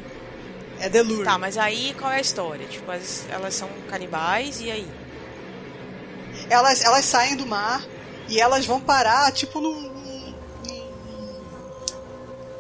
É 0.79 0.91
Delure. 0.91 1.25
Tá, 1.25 1.39
mas 1.39 1.57
aí 1.57 1.95
qual 1.99 2.13
é 2.13 2.17
a 2.17 2.21
história? 2.21 2.67
Tipo, 2.67 2.91
as- 2.93 3.25
elas 3.31 3.55
são 3.55 3.69
canibais 3.89 4.61
e 4.61 4.71
aí? 4.71 4.87
Elas, 6.51 6.85
elas 6.85 7.05
saem 7.07 7.35
do 7.35 7.47
mar 7.47 7.83
e 8.29 8.39
elas 8.41 8.67
vão 8.67 8.79
parar, 8.81 9.33
tipo, 9.33 9.59
num. 9.61 9.73
num- 9.81 10.35
num- 10.67 10.89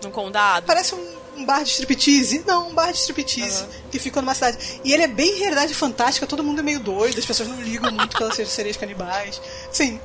Num 0.05 0.11
condado? 0.11 0.65
Parece 0.67 0.95
um, 0.95 1.18
um 1.39 1.45
bar 1.45 1.63
de 1.63 1.71
striptease. 1.71 2.45
Não, 2.47 2.69
um 2.69 2.75
bar 2.75 2.93
de 2.93 2.99
striptease 2.99 3.63
Aham. 3.63 3.69
que 3.91 3.99
fica 3.99 4.21
numa 4.21 4.35
cidade. 4.35 4.81
E 4.85 4.93
ele 4.93 5.03
é 5.05 5.07
bem 5.09 5.37
realidade 5.39 5.75
fantástica, 5.75 6.27
todo 6.27 6.43
mundo 6.43 6.59
é 6.61 6.63
meio 6.63 6.81
doido, 6.81 7.19
as 7.19 7.25
pessoas 7.27 7.49
não 7.49 7.61
ligam 7.61 7.91
muito 7.93 8.17
que 8.17 8.23
elas 8.23 8.35
sejam 8.35 8.51
sereias 8.53 8.77
canibais. 8.77 9.41
Sim, 9.73 10.01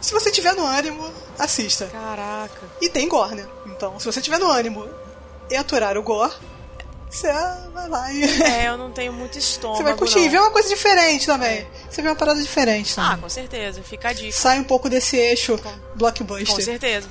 se 0.00 0.12
você 0.12 0.30
tiver 0.30 0.54
no 0.54 0.64
ânimo, 0.64 1.10
assista. 1.38 1.86
Caraca. 1.86 2.60
E 2.80 2.88
tem 2.88 3.08
gore, 3.08 3.34
né? 3.34 3.46
Então, 3.66 3.98
se 3.98 4.06
você 4.06 4.20
tiver 4.20 4.38
no 4.38 4.48
ânimo 4.50 4.88
e 5.50 5.56
aturar 5.56 5.96
o 5.98 6.02
gore, 6.02 6.34
você 7.10 7.32
vai 7.72 7.88
lá 7.88 8.12
e. 8.12 8.22
É, 8.42 8.68
eu 8.68 8.76
não 8.76 8.90
tenho 8.90 9.12
muito 9.12 9.38
estômago. 9.38 9.78
Você 9.78 9.82
vai 9.84 9.96
curtir, 9.96 10.20
não. 10.20 10.30
vê 10.30 10.38
uma 10.38 10.50
coisa 10.50 10.68
diferente 10.68 11.26
também. 11.26 11.66
Você 11.90 12.02
vê 12.02 12.08
uma 12.08 12.16
parada 12.16 12.40
diferente 12.40 12.92
Ah, 12.98 13.02
também. 13.10 13.20
com 13.22 13.28
certeza. 13.28 13.82
Fica 13.82 14.08
a 14.10 14.12
dica. 14.12 14.32
Sai 14.32 14.58
um 14.60 14.64
pouco 14.64 14.88
desse 14.88 15.16
eixo 15.16 15.58
Com 15.58 15.72
blockbuster. 15.96 16.64
certeza. 16.64 17.08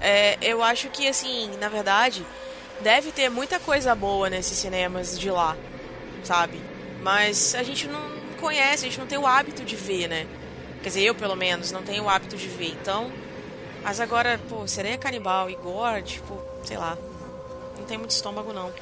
É, 0.00 0.36
eu 0.42 0.62
acho 0.62 0.88
que, 0.88 1.06
assim, 1.08 1.48
na 1.60 1.68
verdade, 1.68 2.26
deve 2.82 3.12
ter 3.12 3.28
muita 3.30 3.58
coisa 3.58 3.94
boa 3.94 4.28
nesses 4.28 4.58
cinemas 4.58 5.18
de 5.18 5.30
lá, 5.30 5.56
sabe? 6.24 6.60
Mas 7.02 7.54
a 7.54 7.62
gente 7.62 7.86
não 7.88 8.00
conhece, 8.40 8.84
a 8.84 8.88
gente 8.88 8.98
não 8.98 9.06
tem 9.06 9.18
o 9.18 9.26
hábito 9.26 9.64
de 9.64 9.76
ver, 9.76 10.08
né? 10.08 10.26
Quer 10.82 10.88
dizer, 10.88 11.02
eu, 11.02 11.14
pelo 11.14 11.36
menos, 11.36 11.70
não 11.70 11.82
tenho 11.82 12.04
o 12.04 12.08
hábito 12.08 12.36
de 12.36 12.48
ver. 12.48 12.76
Então, 12.80 13.10
mas 13.82 14.00
agora, 14.00 14.38
pô, 14.48 14.66
sereia 14.66 14.98
canibal 14.98 15.48
e 15.48 15.54
gore, 15.54 16.02
tipo, 16.02 16.40
sei 16.64 16.76
lá. 16.76 16.96
Não 17.78 17.84
tem 17.84 17.98
muito 17.98 18.10
estômago, 18.10 18.52
não. 18.52 18.72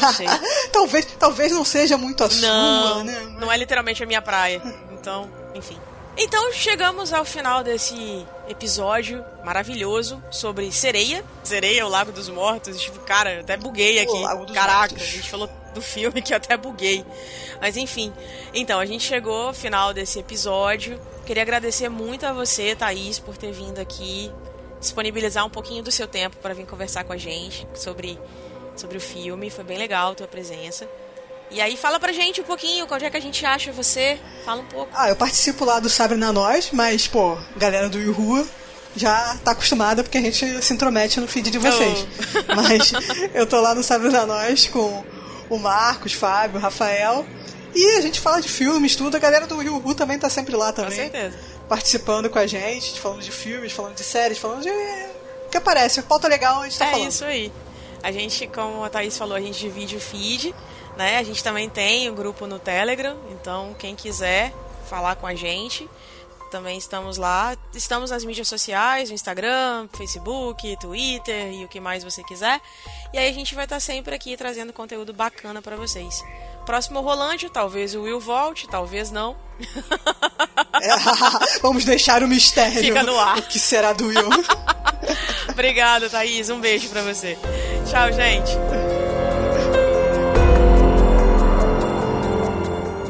Não 0.00 0.12
sei. 0.12 0.26
talvez, 0.72 1.06
talvez 1.18 1.52
não 1.52 1.64
seja 1.64 1.96
muito 1.98 2.24
a 2.24 2.28
Não, 2.28 2.32
sua, 2.94 3.04
né? 3.04 3.36
não 3.38 3.52
é 3.52 3.56
literalmente 3.56 4.02
a 4.02 4.06
minha 4.06 4.22
praia. 4.22 4.62
Então, 4.92 5.30
enfim. 5.54 5.78
Então 6.18 6.50
chegamos 6.50 7.12
ao 7.12 7.26
final 7.26 7.62
desse 7.62 8.26
episódio 8.48 9.22
maravilhoso 9.44 10.22
sobre 10.30 10.72
sereia. 10.72 11.22
Sereia, 11.44 11.84
o 11.86 11.90
Lago 11.90 12.10
dos 12.10 12.30
Mortos. 12.30 12.80
Tipo, 12.80 13.00
cara, 13.00 13.34
eu 13.34 13.40
até 13.40 13.56
buguei 13.56 13.98
aqui. 13.98 14.22
Caraca, 14.54 14.94
Mortos. 14.94 15.02
a 15.02 15.10
gente 15.10 15.30
falou 15.30 15.50
do 15.74 15.82
filme 15.82 16.22
que 16.22 16.32
eu 16.32 16.38
até 16.38 16.56
buguei. 16.56 17.04
Mas 17.60 17.76
enfim. 17.76 18.12
Então, 18.54 18.80
a 18.80 18.86
gente 18.86 19.04
chegou 19.04 19.48
ao 19.48 19.54
final 19.54 19.92
desse 19.92 20.18
episódio. 20.18 20.98
Queria 21.26 21.42
agradecer 21.42 21.90
muito 21.90 22.24
a 22.24 22.32
você, 22.32 22.74
Thaís, 22.74 23.18
por 23.18 23.36
ter 23.36 23.52
vindo 23.52 23.78
aqui 23.78 24.32
disponibilizar 24.80 25.44
um 25.44 25.50
pouquinho 25.50 25.82
do 25.82 25.90
seu 25.90 26.06
tempo 26.06 26.36
para 26.36 26.54
vir 26.54 26.66
conversar 26.66 27.04
com 27.04 27.12
a 27.12 27.16
gente 27.18 27.68
sobre, 27.74 28.18
sobre 28.74 28.96
o 28.96 29.00
filme. 29.00 29.50
Foi 29.50 29.64
bem 29.64 29.76
legal 29.76 30.12
a 30.12 30.14
tua 30.14 30.28
presença. 30.28 30.88
E 31.50 31.60
aí 31.60 31.76
fala 31.76 32.00
pra 32.00 32.12
gente 32.12 32.40
um 32.40 32.44
pouquinho, 32.44 32.86
onde 32.90 33.04
é 33.04 33.10
que 33.10 33.16
a 33.16 33.20
gente 33.20 33.44
acha 33.46 33.70
você? 33.72 34.18
Fala 34.44 34.62
um 34.62 34.66
pouco. 34.66 34.90
Ah, 34.94 35.08
eu 35.08 35.16
participo 35.16 35.64
lá 35.64 35.78
do 35.78 35.88
Sabre 35.88 36.16
na 36.16 36.32
Nós, 36.32 36.70
mas, 36.72 37.06
pô, 37.06 37.38
galera 37.56 37.88
do 37.88 37.98
Yuhu 37.98 38.46
já 38.96 39.36
tá 39.44 39.52
acostumada 39.52 40.02
porque 40.02 40.18
a 40.18 40.20
gente 40.22 40.62
se 40.62 40.72
intromete 40.74 41.20
no 41.20 41.28
feed 41.28 41.50
de 41.50 41.58
vocês. 41.58 42.06
Oh. 42.48 42.54
Mas 42.56 42.92
eu 43.34 43.46
tô 43.46 43.60
lá 43.60 43.74
no 43.74 43.82
Sabre 43.82 44.08
na 44.08 44.24
Nós 44.24 44.66
com 44.68 45.04
o 45.50 45.58
Marcos, 45.58 46.14
Fábio, 46.14 46.58
Rafael. 46.58 47.26
E 47.74 47.98
a 47.98 48.00
gente 48.00 48.18
fala 48.18 48.40
de 48.40 48.48
filmes, 48.48 48.96
tudo. 48.96 49.14
A 49.14 49.20
galera 49.20 49.46
do 49.46 49.62
Yuhu 49.62 49.94
também 49.94 50.18
tá 50.18 50.30
sempre 50.30 50.56
lá 50.56 50.68
Com 50.72 50.82
também. 50.82 50.96
certeza. 50.96 51.38
Participando 51.68 52.30
com 52.30 52.38
a 52.38 52.46
gente, 52.46 52.98
falando 52.98 53.20
de 53.20 53.30
filmes, 53.30 53.70
falando 53.72 53.94
de 53.94 54.02
séries, 54.02 54.38
falando 54.38 54.62
de. 54.62 54.70
O 54.70 55.50
que 55.50 55.58
aparece, 55.58 56.00
pauta 56.02 56.26
legal 56.26 56.62
a 56.62 56.64
gente 56.64 56.78
tá 56.78 56.86
é 56.86 56.90
falando. 56.92 57.10
isso 57.10 57.24
aí. 57.24 57.52
A 58.02 58.10
gente, 58.10 58.46
como 58.46 58.82
a 58.82 58.88
Thaís 58.88 59.16
falou, 59.18 59.36
a 59.36 59.40
gente 59.40 59.58
divide 59.58 59.96
o 59.96 60.00
feed, 60.00 60.54
né? 60.96 61.18
A 61.18 61.22
gente 61.22 61.42
também 61.42 61.68
tem 61.68 62.10
um 62.10 62.14
grupo 62.14 62.46
no 62.46 62.58
Telegram, 62.58 63.16
então 63.30 63.74
quem 63.78 63.94
quiser 63.94 64.52
falar 64.88 65.16
com 65.16 65.26
a 65.26 65.34
gente, 65.34 65.88
também 66.50 66.78
estamos 66.78 67.16
lá. 67.16 67.56
Estamos 67.74 68.10
nas 68.10 68.24
mídias 68.24 68.48
sociais, 68.48 69.08
no 69.08 69.14
Instagram, 69.14 69.88
Facebook, 69.96 70.76
Twitter 70.80 71.52
e 71.52 71.64
o 71.64 71.68
que 71.68 71.80
mais 71.80 72.02
você 72.04 72.22
quiser. 72.22 72.60
E 73.12 73.18
aí 73.18 73.28
a 73.28 73.32
gente 73.32 73.54
vai 73.54 73.64
estar 73.64 73.80
sempre 73.80 74.14
aqui 74.14 74.36
trazendo 74.36 74.72
conteúdo 74.72 75.12
bacana 75.12 75.60
pra 75.60 75.76
vocês. 75.76 76.24
Próximo 76.64 77.00
Rolante, 77.00 77.48
talvez 77.48 77.94
o 77.94 78.02
Will 78.02 78.20
volte, 78.20 78.66
talvez 78.68 79.10
não. 79.10 79.36
É, 80.80 80.88
vamos 81.62 81.84
deixar 81.84 82.22
o 82.22 82.28
mistério. 82.28 82.80
Fica 82.80 83.02
no 83.02 83.18
ar. 83.18 83.38
O 83.38 83.42
que 83.42 83.58
será 83.58 83.92
do 83.92 84.06
Will? 84.06 84.30
Obrigada, 85.50 86.08
Thaís. 86.08 86.50
Um 86.50 86.60
beijo 86.60 86.88
pra 86.88 87.02
você. 87.02 87.38
Tchau, 87.88 88.12
gente. 88.12 88.85